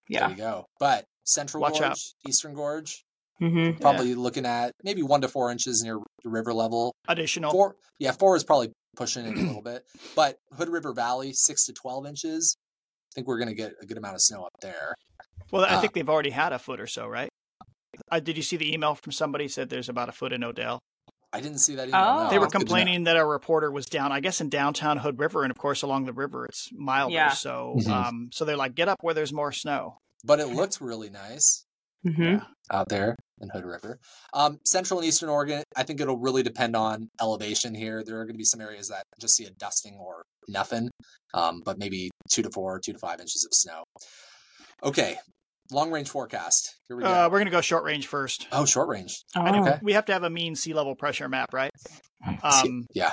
There 0.09 0.23
Yeah. 0.23 0.29
you 0.31 0.37
go. 0.37 0.64
But 0.81 1.05
central 1.24 1.60
Watch 1.62 1.74
gorge, 1.74 1.82
out. 1.84 1.98
eastern 2.26 2.54
gorge, 2.54 3.04
Mm-hmm. 3.42 3.80
probably 3.82 4.14
looking 4.14 4.46
at 4.46 4.70
maybe 4.84 5.02
one 5.02 5.20
to 5.22 5.28
four 5.28 5.50
inches 5.50 5.82
near 5.82 5.98
the 6.22 6.30
river 6.30 6.54
level. 6.54 6.94
Additional. 7.08 7.50
Four, 7.50 7.74
yeah, 7.98 8.12
four 8.12 8.37
is 8.37 8.44
probably 8.44 8.70
pushing 8.96 9.26
it 9.26 9.37
a 9.37 9.40
little 9.40 9.60
bit. 9.72 9.82
But 10.14 10.37
Hood 10.56 10.68
River 10.68 10.92
Valley, 10.92 11.32
six 11.32 11.66
to 11.66 11.72
twelve 11.72 12.06
inches. 12.06 12.54
I 13.10 13.10
think 13.14 13.26
we're 13.26 13.38
going 13.38 13.48
to 13.48 13.54
get 13.54 13.72
a 13.82 13.87
good 13.87 13.98
amount 13.98 14.14
of 14.14 14.20
snow 14.22 14.44
up 14.44 14.52
there. 14.62 14.94
Well, 15.50 15.64
I 15.64 15.74
Ah. 15.74 15.80
think 15.80 15.94
they've 15.94 16.08
already 16.08 16.30
had 16.30 16.52
a 16.52 16.58
foot 16.60 16.80
or 16.80 16.87
so, 16.87 17.06
right? 17.08 17.28
Uh, 18.10 18.20
did 18.20 18.37
you 18.37 18.42
see 18.42 18.56
the 18.56 18.72
email 18.72 18.94
from 18.94 19.12
somebody 19.12 19.48
said 19.48 19.68
there's 19.68 19.88
about 19.88 20.08
a 20.08 20.12
foot 20.12 20.32
in 20.32 20.42
Odell? 20.44 20.78
I 21.32 21.40
didn't 21.40 21.58
see 21.58 21.74
that 21.74 21.88
email. 21.88 22.00
Oh. 22.00 22.24
no. 22.24 22.30
They 22.30 22.38
were 22.38 22.46
Good 22.46 22.52
to 22.52 22.58
know. 22.58 22.60
complaining 22.60 23.04
that 23.04 23.16
a 23.16 23.24
reporter 23.26 23.70
was 23.72 23.87
down, 23.87 24.12
I 24.12 24.20
guess, 24.20 24.40
in 24.40 24.48
downtown 24.48 24.98
Hood 24.98 25.18
River, 25.18 25.42
and 25.42 25.50
of 25.50 25.58
course 25.58 25.82
along 25.82 26.04
the 26.04 26.12
river 26.12 26.46
it's 26.46 26.68
milder. 26.72 27.12
Yeah. 27.14 27.30
So, 27.30 27.74
Mhm. 27.80 27.88
um, 27.88 28.28
so 28.32 28.44
they're 28.44 28.56
like, 28.56 28.76
get 28.76 28.88
up 28.88 28.98
where 29.02 29.14
there's 29.14 29.32
more 29.32 29.50
snow. 29.50 29.98
But 30.24 30.40
it 30.40 30.48
looked 30.48 30.80
really 30.80 31.10
nice 31.10 31.64
Mm-hmm. 32.06 32.22
Yeah. 32.22 32.40
out 32.70 32.90
there 32.90 33.16
in 33.40 33.48
Hood 33.48 33.64
River. 33.64 33.98
Um, 34.34 34.58
Central 34.66 35.00
and 35.00 35.08
Eastern 35.08 35.30
Oregon, 35.30 35.62
I 35.74 35.84
think 35.84 36.02
it'll 36.02 36.18
really 36.18 36.42
depend 36.42 36.76
on 36.76 37.08
elevation 37.18 37.74
here. 37.74 38.04
There 38.04 38.20
are 38.20 38.24
going 38.24 38.34
to 38.34 38.38
be 38.38 38.44
some 38.44 38.60
areas 38.60 38.88
that 38.88 39.04
just 39.18 39.34
see 39.34 39.46
a 39.46 39.50
dusting 39.52 39.96
or 39.98 40.22
nothing, 40.46 40.90
um, 41.32 41.62
but 41.64 41.78
maybe 41.78 42.10
two 42.30 42.42
to 42.42 42.50
four, 42.50 42.78
two 42.78 42.92
to 42.92 42.98
five 42.98 43.20
inches 43.20 43.46
of 43.46 43.54
snow. 43.54 43.84
Okay, 44.82 45.16
long 45.72 45.90
range 45.90 46.10
forecast. 46.10 46.74
Here 46.88 46.96
we 46.98 47.04
go. 47.04 47.08
Uh, 47.08 47.28
we're 47.32 47.38
gonna 47.38 47.50
go 47.50 47.62
short 47.62 47.84
range 47.84 48.06
first. 48.06 48.48
oh, 48.52 48.66
short 48.66 48.88
range. 48.88 49.24
I 49.34 49.50
know 49.52 49.62
Okay. 49.62 49.78
we 49.82 49.94
have 49.94 50.04
to 50.04 50.12
have 50.12 50.24
a 50.24 50.30
mean 50.30 50.54
sea 50.56 50.74
level 50.74 50.94
pressure 50.94 51.28
map, 51.30 51.54
right? 51.54 51.70
Um, 52.42 52.87
yeah, 52.94 53.12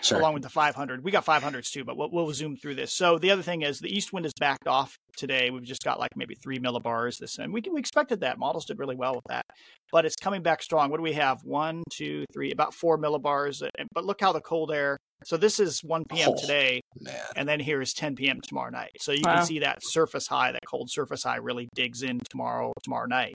sure. 0.00 0.18
along 0.18 0.34
with 0.34 0.42
the 0.42 0.48
500. 0.48 1.02
We 1.04 1.10
got 1.10 1.24
500s 1.24 1.70
too, 1.70 1.84
but 1.84 1.96
we'll, 1.96 2.10
we'll 2.10 2.32
zoom 2.32 2.56
through 2.56 2.74
this. 2.76 2.92
So 2.92 3.18
the 3.18 3.30
other 3.30 3.42
thing 3.42 3.62
is 3.62 3.78
the 3.78 3.94
east 3.94 4.12
wind 4.12 4.26
is 4.26 4.32
backed 4.38 4.66
off 4.66 4.96
today. 5.16 5.50
We've 5.50 5.62
just 5.62 5.82
got 5.84 5.98
like 5.98 6.10
maybe 6.16 6.34
three 6.42 6.58
millibars 6.58 7.18
this, 7.18 7.38
and 7.38 7.52
we 7.52 7.62
we 7.72 7.78
expected 7.80 8.20
that. 8.20 8.38
Models 8.38 8.64
did 8.64 8.78
really 8.78 8.96
well 8.96 9.14
with 9.14 9.24
that, 9.28 9.44
but 9.92 10.04
it's 10.04 10.16
coming 10.16 10.42
back 10.42 10.62
strong. 10.62 10.90
What 10.90 10.96
do 10.98 11.02
we 11.02 11.12
have? 11.14 11.38
One, 11.44 11.82
two, 11.92 12.24
three, 12.32 12.50
about 12.52 12.74
four 12.74 12.98
millibars. 12.98 13.62
But 13.92 14.04
look 14.04 14.20
how 14.20 14.32
the 14.32 14.40
cold 14.40 14.72
air. 14.72 14.96
So 15.24 15.36
this 15.36 15.60
is 15.60 15.80
1 15.84 16.04
p.m. 16.10 16.30
Oh. 16.32 16.40
today, 16.40 16.80
Man, 16.98 17.14
and 17.36 17.46
then 17.46 17.60
here 17.60 17.82
is 17.82 17.92
10 17.92 18.14
p.m. 18.16 18.40
tomorrow 18.42 18.70
night. 18.70 18.90
So 19.00 19.12
you 19.12 19.20
Wow. 19.26 19.36
can 19.36 19.44
see 19.44 19.58
that 19.58 19.78
surface 19.82 20.26
high, 20.26 20.50
that 20.52 20.62
cold 20.66 20.90
surface 20.90 21.24
high, 21.24 21.36
really 21.36 21.68
digs 21.74 22.02
in 22.02 22.20
tomorrow 22.30 22.72
tomorrow 22.82 23.06
night. 23.06 23.34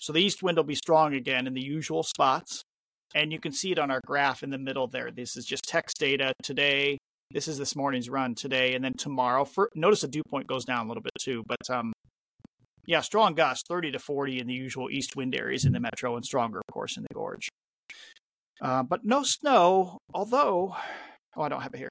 So 0.00 0.12
the 0.12 0.18
east 0.20 0.42
wind 0.42 0.56
will 0.56 0.64
be 0.64 0.74
strong 0.74 1.14
again 1.14 1.46
in 1.46 1.54
the 1.54 1.62
usual 1.62 2.02
spots, 2.02 2.62
and 3.14 3.32
you 3.32 3.38
can 3.38 3.52
see 3.52 3.72
it 3.72 3.78
on 3.78 3.90
our 3.90 4.00
graph 4.06 4.42
in 4.42 4.50
the 4.50 4.58
middle 4.58 4.86
there. 4.86 5.10
This 5.10 5.36
is 5.36 5.44
just 5.44 5.64
text 5.64 5.98
data 5.98 6.32
today. 6.42 6.98
This 7.30 7.48
is 7.48 7.58
this 7.58 7.74
morning's 7.74 8.10
run 8.10 8.34
today, 8.34 8.74
and 8.74 8.84
then 8.84 8.94
tomorrow. 8.94 9.44
For, 9.44 9.70
notice 9.74 10.02
the 10.02 10.08
dew 10.08 10.22
point 10.28 10.46
goes 10.46 10.64
down 10.64 10.86
a 10.86 10.88
little 10.88 11.02
bit 11.02 11.12
too, 11.18 11.42
but 11.46 11.70
um, 11.70 11.92
yeah, 12.86 13.00
strong 13.00 13.34
gusts, 13.34 13.64
30 13.68 13.92
to 13.92 13.98
40 13.98 14.40
in 14.40 14.46
the 14.46 14.54
usual 14.54 14.90
east 14.90 15.16
wind 15.16 15.34
areas 15.34 15.64
in 15.64 15.72
the 15.72 15.80
metro, 15.80 16.16
and 16.16 16.24
stronger, 16.24 16.58
of 16.58 16.72
course, 16.72 16.96
in 16.96 17.04
the 17.04 17.14
gorge. 17.14 17.48
Uh, 18.60 18.82
but 18.82 19.04
no 19.04 19.22
snow, 19.22 19.98
although, 20.14 20.76
oh, 21.36 21.42
I 21.42 21.48
don't 21.48 21.62
have 21.62 21.74
it 21.74 21.78
here. 21.78 21.88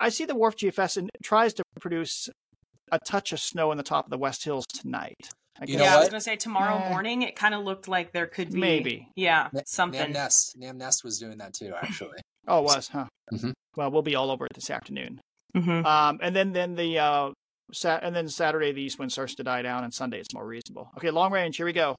I 0.00 0.10
see 0.10 0.24
the 0.24 0.34
WRF 0.34 0.72
GFS 0.72 0.96
and 0.96 1.10
tries 1.22 1.54
to 1.54 1.62
produce 1.80 2.28
a 2.90 2.98
touch 2.98 3.32
of 3.32 3.40
snow 3.40 3.72
in 3.72 3.78
the 3.78 3.84
top 3.84 4.06
of 4.06 4.10
the 4.10 4.18
West 4.18 4.44
Hills 4.44 4.66
tonight. 4.66 5.16
I 5.60 5.64
You 5.66 5.74
yeah, 5.74 5.78
know 5.80 5.96
I 5.96 5.98
was 6.00 6.08
gonna 6.08 6.20
say 6.20 6.36
tomorrow 6.36 6.88
morning. 6.88 7.22
It 7.22 7.36
kind 7.36 7.54
of 7.54 7.62
looked 7.62 7.86
like 7.88 8.12
there 8.12 8.26
could 8.26 8.50
be 8.50 8.58
Maybe. 8.60 9.08
yeah, 9.16 9.48
Na- 9.52 9.60
something. 9.66 10.00
NAM 10.00 10.12
Nest, 10.12 10.56
NAM 10.56 10.78
Nest 10.78 11.04
was 11.04 11.18
doing 11.18 11.38
that 11.38 11.52
too, 11.54 11.74
actually. 11.80 12.18
Oh, 12.48 12.58
it 12.60 12.64
was, 12.64 12.88
huh? 12.88 13.06
Mhm. 13.32 13.52
Well, 13.76 13.90
we'll 13.90 14.02
be 14.02 14.14
all 14.16 14.30
over 14.30 14.46
it 14.46 14.52
this 14.54 14.70
afternoon. 14.70 15.20
Mhm. 15.54 15.84
Um, 15.84 16.18
and 16.22 16.34
then 16.34 16.52
then 16.52 16.74
the 16.74 16.98
uh, 16.98 17.30
sat 17.72 18.02
and 18.02 18.16
then 18.16 18.28
Saturday 18.28 18.72
the 18.72 18.82
east 18.82 18.98
wind 18.98 19.12
starts 19.12 19.34
to 19.36 19.44
die 19.44 19.62
down, 19.62 19.84
and 19.84 19.92
Sunday 19.92 20.18
it's 20.18 20.34
more 20.34 20.46
reasonable. 20.46 20.90
Okay, 20.96 21.10
long 21.10 21.32
range. 21.32 21.56
Here 21.56 21.66
we 21.66 21.72
go. 21.72 21.94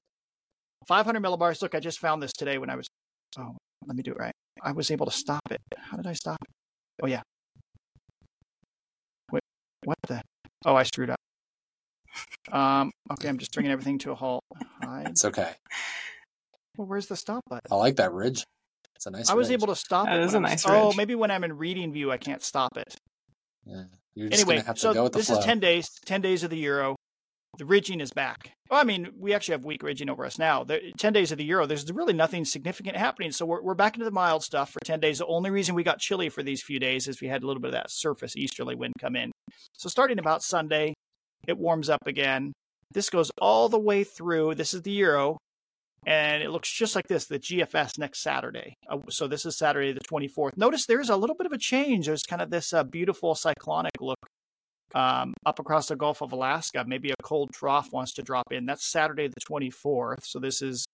500 0.87 1.21
millibars. 1.23 1.61
Look, 1.61 1.75
I 1.75 1.79
just 1.79 1.99
found 1.99 2.21
this 2.21 2.33
today 2.33 2.57
when 2.57 2.69
I 2.69 2.75
was. 2.75 2.87
Oh, 3.37 3.55
let 3.87 3.95
me 3.95 4.03
do 4.03 4.11
it 4.11 4.17
right. 4.17 4.33
I 4.61 4.71
was 4.73 4.91
able 4.91 5.05
to 5.05 5.11
stop 5.11 5.41
it. 5.51 5.61
How 5.77 5.95
did 5.97 6.07
I 6.07 6.13
stop 6.13 6.37
it? 6.41 6.49
Oh 7.03 7.07
yeah. 7.07 7.21
Wait, 9.31 9.41
what 9.85 9.97
the? 10.07 10.21
Oh, 10.65 10.75
I 10.75 10.83
screwed 10.83 11.09
up. 11.09 11.19
Um. 12.51 12.91
Okay, 13.11 13.27
I'm 13.29 13.37
just 13.37 13.53
bringing 13.53 13.71
everything 13.71 13.97
to 13.99 14.11
a 14.11 14.15
halt. 14.15 14.43
Hide. 14.81 15.07
It's 15.09 15.25
okay. 15.25 15.51
Well, 16.77 16.87
where's 16.87 17.07
the 17.07 17.15
stop 17.15 17.43
button? 17.49 17.61
I 17.71 17.75
like 17.75 17.97
that 17.97 18.11
ridge. 18.13 18.43
It's 18.95 19.05
a 19.05 19.11
nice. 19.11 19.29
I 19.29 19.33
was 19.33 19.49
ridge. 19.49 19.53
able 19.61 19.67
to 19.67 19.75
stop 19.75 20.05
That 20.07 20.19
it. 20.19 20.23
is 20.23 20.33
when 20.33 20.43
a 20.45 20.47
I 20.47 20.51
was- 20.51 20.65
nice 20.65 20.73
Oh, 20.73 20.93
maybe 20.93 21.15
when 21.15 21.31
I'm 21.31 21.43
in 21.43 21.53
reading 21.57 21.91
view, 21.93 22.11
I 22.11 22.17
can't 22.17 22.41
stop 22.41 22.77
it. 22.77 22.95
Yeah. 23.65 23.83
You're 24.15 24.29
just 24.29 24.43
anyway, 24.47 24.63
have 24.63 24.75
to 24.75 24.81
so 24.81 24.93
go 24.93 25.03
with 25.03 25.13
the 25.13 25.19
this 25.19 25.27
flow. 25.27 25.39
is 25.39 25.45
10 25.45 25.59
days, 25.59 25.89
10 26.05 26.21
days 26.21 26.43
of 26.43 26.49
the 26.51 26.57
euro. 26.57 26.95
The 27.57 27.65
ridging 27.65 27.99
is 28.01 28.11
back. 28.11 28.51
Well, 28.69 28.79
I 28.79 28.83
mean, 28.83 29.09
we 29.17 29.33
actually 29.33 29.53
have 29.53 29.65
weak 29.65 29.83
ridging 29.83 30.09
over 30.09 30.25
us 30.25 30.37
now. 30.39 30.63
The 30.63 30.91
10 30.97 31.13
days 31.13 31.31
of 31.31 31.37
the 31.37 31.43
euro, 31.43 31.65
there's 31.67 31.91
really 31.91 32.13
nothing 32.13 32.45
significant 32.45 32.95
happening. 32.97 33.31
So 33.31 33.45
we're, 33.45 33.61
we're 33.61 33.75
back 33.75 33.93
into 33.95 34.05
the 34.05 34.11
mild 34.11 34.43
stuff 34.43 34.71
for 34.71 34.79
10 34.83 34.99
days. 34.99 35.19
The 35.19 35.25
only 35.27 35.49
reason 35.51 35.75
we 35.75 35.83
got 35.83 35.99
chilly 35.99 36.29
for 36.29 36.41
these 36.43 36.61
few 36.63 36.79
days 36.79 37.07
is 37.07 37.21
we 37.21 37.27
had 37.27 37.43
a 37.43 37.47
little 37.47 37.61
bit 37.61 37.69
of 37.69 37.73
that 37.73 37.91
surface 37.91 38.35
easterly 38.35 38.75
wind 38.75 38.93
come 38.99 39.15
in. 39.15 39.31
So 39.77 39.87
starting 39.89 40.17
about 40.19 40.41
Sunday, 40.43 40.93
it 41.47 41.57
warms 41.57 41.89
up 41.89 42.05
again. 42.05 42.53
This 42.93 43.09
goes 43.09 43.31
all 43.41 43.69
the 43.69 43.79
way 43.79 44.03
through. 44.03 44.55
This 44.55 44.73
is 44.73 44.81
the 44.81 44.91
euro. 44.91 45.37
And 46.05 46.43
it 46.43 46.49
looks 46.49 46.71
just 46.71 46.95
like 46.95 47.07
this, 47.07 47.25
the 47.25 47.39
GFS 47.39 47.97
next 47.97 48.21
Saturday. 48.21 48.73
Uh, 48.89 48.97
So 49.09 49.27
this 49.27 49.45
is 49.45 49.57
Saturday 49.57 49.93
the 49.93 50.01
24th. 50.01 50.57
Notice 50.57 50.85
there's 50.85 51.09
a 51.09 51.15
little 51.15 51.35
bit 51.35 51.45
of 51.45 51.53
a 51.53 51.57
change. 51.57 52.07
There's 52.07 52.23
kind 52.23 52.41
of 52.41 52.49
this 52.49 52.73
uh, 52.73 52.83
beautiful 52.83 53.35
cyclonic 53.35 53.93
look 54.01 54.19
um, 54.93 55.33
up 55.45 55.59
across 55.59 55.87
the 55.87 55.95
Gulf 55.95 56.21
of 56.21 56.33
Alaska. 56.33 56.83
Maybe 56.85 57.11
a 57.11 57.23
cold 57.23 57.51
trough 57.53 57.91
wants 57.91 58.13
to 58.15 58.21
drop 58.21 58.51
in. 58.51 58.65
That's 58.65 58.91
Saturday 58.91 59.27
the 59.27 59.41
24th. 59.49 60.23
So 60.23 60.39
this 60.39 60.61
is 60.61 60.85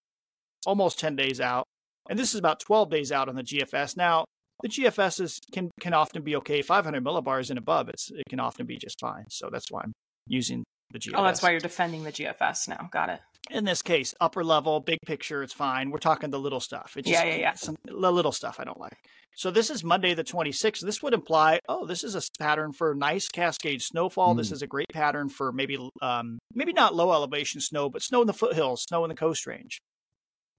almost 0.65 0.99
10 0.99 1.15
days 1.15 1.41
out. 1.41 1.65
And 2.09 2.17
this 2.17 2.33
is 2.33 2.39
about 2.39 2.59
12 2.59 2.89
days 2.89 3.12
out 3.12 3.29
on 3.29 3.35
the 3.35 3.43
GFS. 3.43 3.97
Now, 3.97 4.25
the 4.62 4.69
GFS 4.69 5.21
is, 5.21 5.39
can, 5.53 5.71
can 5.79 5.93
often 5.93 6.21
be 6.21 6.35
okay. 6.38 6.62
500 6.62 7.03
millibars 7.03 7.49
and 7.49 7.57
above, 7.57 7.89
it's, 7.89 8.12
it 8.12 8.23
can 8.29 8.39
often 8.39 8.65
be 8.65 8.77
just 8.77 8.99
fine. 8.99 9.25
So 9.29 9.49
that's 9.51 9.71
why 9.71 9.81
I'm 9.83 9.93
using 10.30 10.63
the 10.92 11.00
GFS. 11.00 11.12
Oh, 11.15 11.24
that's 11.24 11.42
why 11.42 11.52
you're 11.52 11.60
defending 11.60 12.04
the 12.04 12.12
GFS 12.12 12.70
now. 12.70 12.88
Got 12.92 13.10
it. 13.10 13.20
in 13.52 13.65
this 13.65 13.82
case, 13.82 14.13
upper 14.22 14.44
level, 14.44 14.80
big 14.80 15.00
picture, 15.08 15.42
it's 15.44 15.54
fine. 15.54 15.89
We're 15.89 15.98
talking 15.98 16.30
the 16.30 16.39
little 16.39 16.60
stuff. 16.60 16.94
It's 16.96 17.10
Yeah, 17.10 17.24
just 17.24 17.26
yeah, 17.28 17.36
yeah. 17.36 17.54
Some, 17.54 17.76
the 17.84 17.94
little 18.12 18.32
stuff 18.32 18.58
I 18.60 18.63
don't 18.63 18.80
like. 18.80 18.94
So 19.36 19.50
this 19.50 19.70
is 19.72 19.84
Monday 19.84 20.13
the 20.13 20.24
26th. 20.24 20.82
This 20.82 21.02
would 21.02 21.13
imply, 21.13 21.60
oh, 21.68 21.86
this 21.88 22.04
is 22.04 22.15
a 22.15 22.22
pattern 22.39 22.74
for 22.74 22.94
nice 22.94 23.28
cascade 23.28 23.82
snowfall. 23.82 24.36
This 24.36 24.50
Mm. 24.50 24.54
is 24.54 24.62
a 24.62 24.68
great 24.68 24.88
pattern 24.94 25.30
for 25.30 25.52
maybe, 25.52 25.78
um, 26.02 26.38
maybe 26.54 26.74
not 26.74 26.94
low 26.94 27.12
elevation 27.12 27.60
snow, 27.62 27.89
but 27.89 28.02
snow 28.04 28.22
in 28.22 28.28
the 28.28 28.34
foothills, 28.34 28.84
snow 28.84 29.04
in 29.04 29.10
the 29.10 29.15
coast 29.15 29.48
range. 29.48 29.80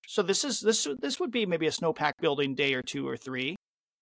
So 0.08 0.22
this 0.22 0.42
is 0.44 0.60
this 0.60 0.88
this 1.00 1.20
would 1.20 1.30
be 1.30 1.46
maybe 1.46 1.66
a 1.68 1.70
snowpack 1.70 2.12
building 2.20 2.54
day 2.56 2.74
or 2.74 2.82
two 2.82 3.06
or 3.06 3.16
three, 3.16 3.54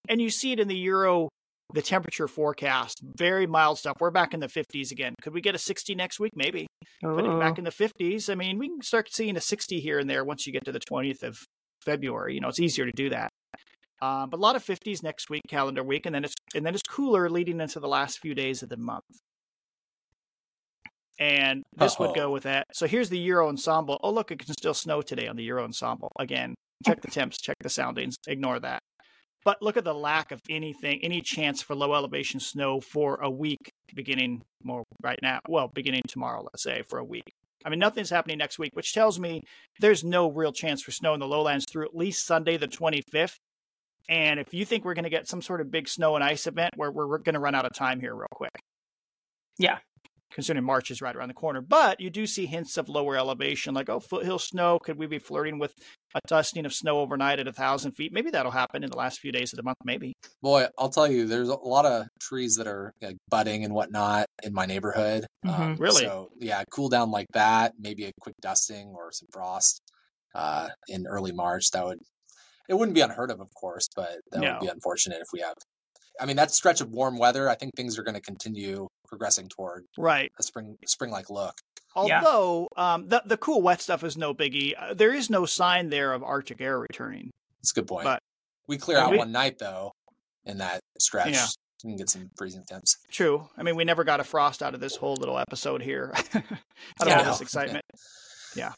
and 0.08 0.20
you 0.22 0.30
see 0.30 0.52
it 0.52 0.60
in 0.60 0.68
the 0.68 0.76
Euro, 0.76 1.28
the 1.74 1.82
temperature 1.82 2.28
forecast, 2.28 3.00
very 3.02 3.46
mild 3.46 3.78
stuff. 3.78 3.98
We're 4.00 4.10
back 4.10 4.32
in 4.32 4.40
the 4.40 4.46
50s 4.46 4.90
again. 4.90 5.14
Could 5.20 5.34
we 5.34 5.40
get 5.40 5.54
a 5.54 5.58
60 5.58 5.94
next 5.94 6.18
week? 6.18 6.32
Maybe. 6.34 6.66
But 7.02 7.38
back 7.38 7.58
in 7.58 7.64
the 7.64 7.70
50s, 7.70 8.30
I 8.30 8.34
mean, 8.34 8.58
we 8.58 8.68
can 8.68 8.82
start 8.82 9.12
seeing 9.12 9.36
a 9.36 9.40
60 9.40 9.80
here 9.80 9.98
and 9.98 10.08
there 10.08 10.24
once 10.24 10.46
you 10.46 10.52
get 10.52 10.64
to 10.64 10.72
the 10.72 10.80
20th 10.80 11.22
of 11.22 11.38
February. 11.84 12.34
You 12.34 12.40
know, 12.40 12.48
it's 12.48 12.60
easier 12.60 12.86
to 12.86 12.92
do 12.92 13.10
that. 13.10 13.30
Um, 14.00 14.30
but 14.30 14.38
a 14.38 14.42
lot 14.42 14.56
of 14.56 14.64
50s 14.64 15.02
next 15.02 15.28
week, 15.28 15.42
calendar 15.48 15.82
week, 15.82 16.06
and 16.06 16.14
then 16.14 16.24
it's 16.24 16.34
and 16.54 16.64
then 16.64 16.72
it's 16.72 16.82
cooler 16.82 17.28
leading 17.28 17.60
into 17.60 17.80
the 17.80 17.88
last 17.88 18.20
few 18.20 18.34
days 18.34 18.62
of 18.62 18.68
the 18.68 18.76
month. 18.76 19.02
And 21.18 21.64
this 21.76 21.98
would 21.98 22.14
go 22.14 22.30
with 22.30 22.44
that. 22.44 22.68
So 22.72 22.86
here's 22.86 23.08
the 23.08 23.18
Euro 23.18 23.48
ensemble. 23.48 23.98
Oh, 24.04 24.12
look, 24.12 24.30
it 24.30 24.38
can 24.38 24.52
still 24.52 24.74
snow 24.74 25.02
today 25.02 25.26
on 25.26 25.34
the 25.34 25.42
Euro 25.44 25.64
ensemble. 25.64 26.12
Again, 26.20 26.54
check 26.86 27.00
the 27.00 27.08
temps, 27.08 27.38
check 27.38 27.56
the 27.60 27.68
soundings, 27.68 28.14
ignore 28.28 28.60
that. 28.60 28.78
But 29.48 29.62
look 29.62 29.78
at 29.78 29.84
the 29.84 29.94
lack 29.94 30.30
of 30.30 30.42
anything, 30.50 31.00
any 31.02 31.22
chance 31.22 31.62
for 31.62 31.74
low 31.74 31.94
elevation 31.94 32.38
snow 32.38 32.82
for 32.82 33.18
a 33.22 33.30
week 33.30 33.72
beginning 33.94 34.42
more 34.62 34.84
right 35.02 35.18
now. 35.22 35.40
Well, 35.48 35.68
beginning 35.68 36.02
tomorrow, 36.06 36.42
let's 36.42 36.62
say, 36.62 36.82
for 36.82 36.98
a 36.98 37.04
week. 37.04 37.32
I 37.64 37.70
mean, 37.70 37.78
nothing's 37.78 38.10
happening 38.10 38.36
next 38.36 38.58
week, 38.58 38.72
which 38.74 38.92
tells 38.92 39.18
me 39.18 39.40
there's 39.80 40.04
no 40.04 40.30
real 40.30 40.52
chance 40.52 40.82
for 40.82 40.90
snow 40.90 41.14
in 41.14 41.20
the 41.20 41.26
lowlands 41.26 41.64
through 41.64 41.86
at 41.86 41.96
least 41.96 42.26
Sunday, 42.26 42.58
the 42.58 42.68
25th. 42.68 43.36
And 44.10 44.38
if 44.38 44.52
you 44.52 44.66
think 44.66 44.84
we're 44.84 44.92
going 44.92 45.04
to 45.04 45.08
get 45.08 45.26
some 45.26 45.40
sort 45.40 45.62
of 45.62 45.70
big 45.70 45.88
snow 45.88 46.14
and 46.14 46.22
ice 46.22 46.46
event, 46.46 46.74
we're, 46.76 46.90
we're 46.90 47.16
going 47.16 47.32
to 47.32 47.40
run 47.40 47.54
out 47.54 47.64
of 47.64 47.72
time 47.72 48.00
here 48.00 48.14
real 48.14 48.26
quick. 48.30 48.60
Yeah. 49.58 49.78
Considering 50.30 50.64
March 50.64 50.90
is 50.90 51.00
right 51.00 51.16
around 51.16 51.28
the 51.28 51.34
corner. 51.34 51.60
But 51.62 52.00
you 52.00 52.10
do 52.10 52.26
see 52.26 52.46
hints 52.46 52.76
of 52.76 52.88
lower 52.88 53.16
elevation, 53.16 53.74
like, 53.74 53.88
oh, 53.88 53.98
foothill 53.98 54.38
snow. 54.38 54.78
Could 54.78 54.98
we 54.98 55.06
be 55.06 55.18
flirting 55.18 55.58
with 55.58 55.72
a 56.14 56.20
dusting 56.26 56.66
of 56.66 56.72
snow 56.74 56.98
overnight 57.00 57.38
at 57.38 57.46
a 57.46 57.50
1,000 57.50 57.92
feet? 57.92 58.12
Maybe 58.12 58.30
that'll 58.30 58.52
happen 58.52 58.84
in 58.84 58.90
the 58.90 58.96
last 58.96 59.20
few 59.20 59.32
days 59.32 59.52
of 59.52 59.56
the 59.56 59.62
month, 59.62 59.78
maybe. 59.84 60.12
Boy, 60.42 60.66
I'll 60.78 60.90
tell 60.90 61.10
you, 61.10 61.26
there's 61.26 61.48
a 61.48 61.54
lot 61.56 61.86
of 61.86 62.06
trees 62.20 62.56
that 62.56 62.66
are 62.66 62.92
like 63.00 63.16
budding 63.30 63.64
and 63.64 63.72
whatnot 63.72 64.26
in 64.42 64.52
my 64.52 64.66
neighborhood. 64.66 65.26
Um, 65.46 65.76
Mhm. 65.76 65.78
Really? 65.80 66.04
So 66.04 66.28
yeah, 66.38 66.62
cool 66.70 66.88
down 66.90 67.10
like 67.10 67.26
that. 67.32 67.72
Maybe 67.78 68.04
a 68.04 68.12
quick 68.20 68.34
dusting 68.42 68.88
or 68.88 69.10
some 69.12 69.28
frost 69.32 69.80
uh, 70.34 70.68
in 70.88 71.06
early 71.06 71.32
March. 71.32 71.70
That 71.70 71.84
would 71.86 71.98
it 72.68 72.74
wouldn't 72.74 72.94
be 72.94 73.00
unheard 73.00 73.30
of, 73.30 73.40
of 73.40 73.48
course, 73.54 73.88
but 73.96 74.18
that 74.30 74.40
No. 74.42 74.52
would 74.52 74.60
be 74.60 74.66
unfortunate 74.68 75.22
if 75.22 75.28
we 75.32 75.40
have. 75.40 75.54
I 76.20 76.26
mean, 76.26 76.36
that 76.36 76.50
stretch 76.50 76.82
of 76.82 76.90
warm 76.90 77.16
weather. 77.16 77.48
I 77.48 77.54
think 77.54 77.72
things 77.74 77.98
are 77.98 78.02
going 78.02 78.14
to 78.14 78.20
continue 78.20 78.86
progressing 79.08 79.48
toward 79.48 79.84
Right. 79.96 80.30
a 80.38 80.42
spring 80.42 80.76
spring 80.86 81.10
like 81.10 81.30
look. 81.30 81.54
Yeah. 82.06 82.20
Although 82.22 82.68
um, 82.76 83.08
the, 83.08 83.22
the 83.26 83.36
cool 83.36 83.60
wet 83.62 83.80
stuff 83.80 84.04
is 84.04 84.16
no 84.16 84.32
biggie. 84.34 84.74
Uh, 84.78 84.94
there 84.94 85.12
is 85.12 85.30
no 85.30 85.46
sign 85.46 85.88
there 85.90 86.12
of 86.12 86.22
Arctic 86.22 86.60
air 86.60 86.78
returning. 86.78 87.30
It's 87.60 87.72
a 87.72 87.74
good 87.74 87.88
point. 87.88 88.04
But- 88.04 88.22
we 88.68 88.76
clear 88.76 88.98
out 88.98 89.10
we- 89.12 89.18
one 89.18 89.32
night 89.32 89.58
though 89.58 89.92
in 90.44 90.58
that 90.58 90.80
stretch. 91.00 91.32
Yeah. 91.32 91.46
You 91.84 91.90
can 91.90 91.96
get 91.96 92.10
some 92.10 92.28
freezing 92.36 92.64
temps. 92.68 92.96
True. 93.10 93.48
I 93.56 93.62
mean, 93.62 93.76
we 93.76 93.84
never 93.84 94.02
got 94.04 94.20
a 94.20 94.24
frost 94.24 94.62
out 94.62 94.74
of 94.74 94.80
this 94.80 94.96
whole 94.96 95.14
little 95.14 95.38
episode 95.38 95.80
here. 95.80 96.12
out 96.34 96.42
of 97.00 97.06
Yeah. 97.06 97.18
all 97.20 97.24
this 97.24 97.40
excitement. 97.40 97.84
Yeah, 98.56 98.72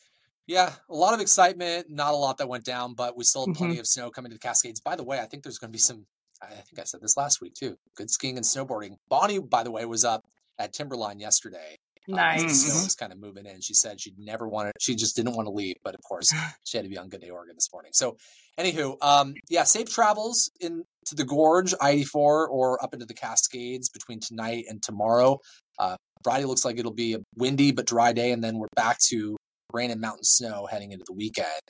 Yeah. 0.46 0.72
a 0.88 0.94
lot 0.94 1.14
of 1.14 1.20
excitement, 1.20 1.86
not 1.90 2.12
a 2.12 2.16
lot 2.16 2.36
that 2.38 2.48
went 2.48 2.64
down, 2.64 2.94
but 2.94 3.16
we 3.16 3.24
still 3.24 3.46
have 3.46 3.56
plenty 3.56 3.76
Mhm. 3.76 3.80
of 3.80 3.86
snow 3.86 4.10
coming 4.10 4.30
to 4.30 4.34
the 4.34 4.38
Cascades. 4.40 4.80
By 4.80 4.96
the 4.96 5.02
way, 5.04 5.18
I 5.18 5.24
think 5.26 5.42
there's 5.42 5.58
going 5.58 5.70
to 5.70 5.72
be 5.72 5.78
some, 5.78 6.06
I 6.42 6.46
think 6.54 6.78
I 6.78 6.84
said 6.84 7.00
this 7.00 7.16
last 7.16 7.40
week 7.40 7.54
too, 7.54 7.76
good 7.96 8.10
skiing 8.10 8.36
and 8.36 8.44
snowboarding. 8.44 8.94
Bonnie, 9.08 9.38
by 9.38 9.62
the 9.62 9.70
way, 9.70 9.84
was 9.84 10.04
up 10.04 10.22
at 10.58 10.72
Timberline 10.72 11.18
yesterday. 11.20 11.76
uh, 12.10 12.16
Nice. 12.16 12.62
snow 12.62 12.74
Mhm. 12.74 12.84
was 12.84 12.94
kind 12.96 13.12
of 13.12 13.20
moving 13.20 13.44
in. 13.46 13.60
She 13.60 13.74
said 13.74 14.00
she'd 14.00 14.18
never 14.18 14.48
wanted, 14.48 14.72
she 14.80 14.96
just 14.96 15.14
didn't 15.14 15.34
want 15.36 15.46
to 15.46 15.52
leave, 15.52 15.76
but 15.84 15.94
of 15.94 16.00
course, 16.02 16.28
she 16.64 16.76
had 16.76 16.82
to 16.84 16.88
be 16.88 16.96
on 16.98 17.08
Good 17.08 17.20
Day 17.20 17.28
Oregon 17.30 17.54
this 17.54 17.68
morning. 17.72 17.92
So, 17.94 18.16
anywho, 18.58 18.96
um, 19.02 19.34
yeah, 19.48 19.62
safe 19.64 19.88
travels 19.90 20.50
in 20.60 20.82
to 21.06 21.14
the 21.14 21.24
Gorge, 21.24 21.72
I 21.80 21.90
84, 21.90 22.48
or 22.48 22.82
up 22.82 22.94
into 22.94 23.06
the 23.06 23.14
Cascades 23.14 23.90
between 23.90 24.18
tonight 24.18 24.64
and 24.68 24.82
tomorrow. 24.82 25.38
Uh, 25.78 25.96
Friday 26.24 26.46
looks 26.46 26.64
like 26.64 26.78
it'll 26.78 26.90
be 26.90 27.14
a 27.14 27.18
windy 27.36 27.70
but 27.70 27.86
dry 27.86 28.12
day, 28.12 28.32
and 28.32 28.42
then 28.42 28.58
we're 28.58 28.66
back 28.74 28.98
to 29.10 29.36
rain 29.72 29.90
and 29.90 30.00
mountain 30.00 30.24
snow 30.24 30.66
heading 30.66 30.90
into 30.92 31.04
the 31.06 31.14
weekend. 31.14 31.60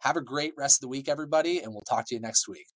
Have 0.00 0.16
a 0.16 0.20
great 0.20 0.52
rest 0.58 0.78
of 0.78 0.80
the 0.82 0.88
week, 0.88 1.08
everybody, 1.08 1.60
and 1.60 1.72
we'll 1.72 1.82
talk 1.88 2.06
to 2.08 2.14
you 2.14 2.20
next 2.20 2.48
week. 2.48 2.66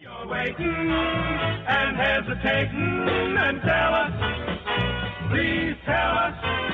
You're 0.00 0.28
waiting 0.28 0.64
and 0.64 1.94
hesitating 1.94 3.36
and 3.36 3.60
tell 3.60 3.94
us, 3.94 5.30
please 5.30 5.76
tell 5.84 6.12
us 6.16 6.69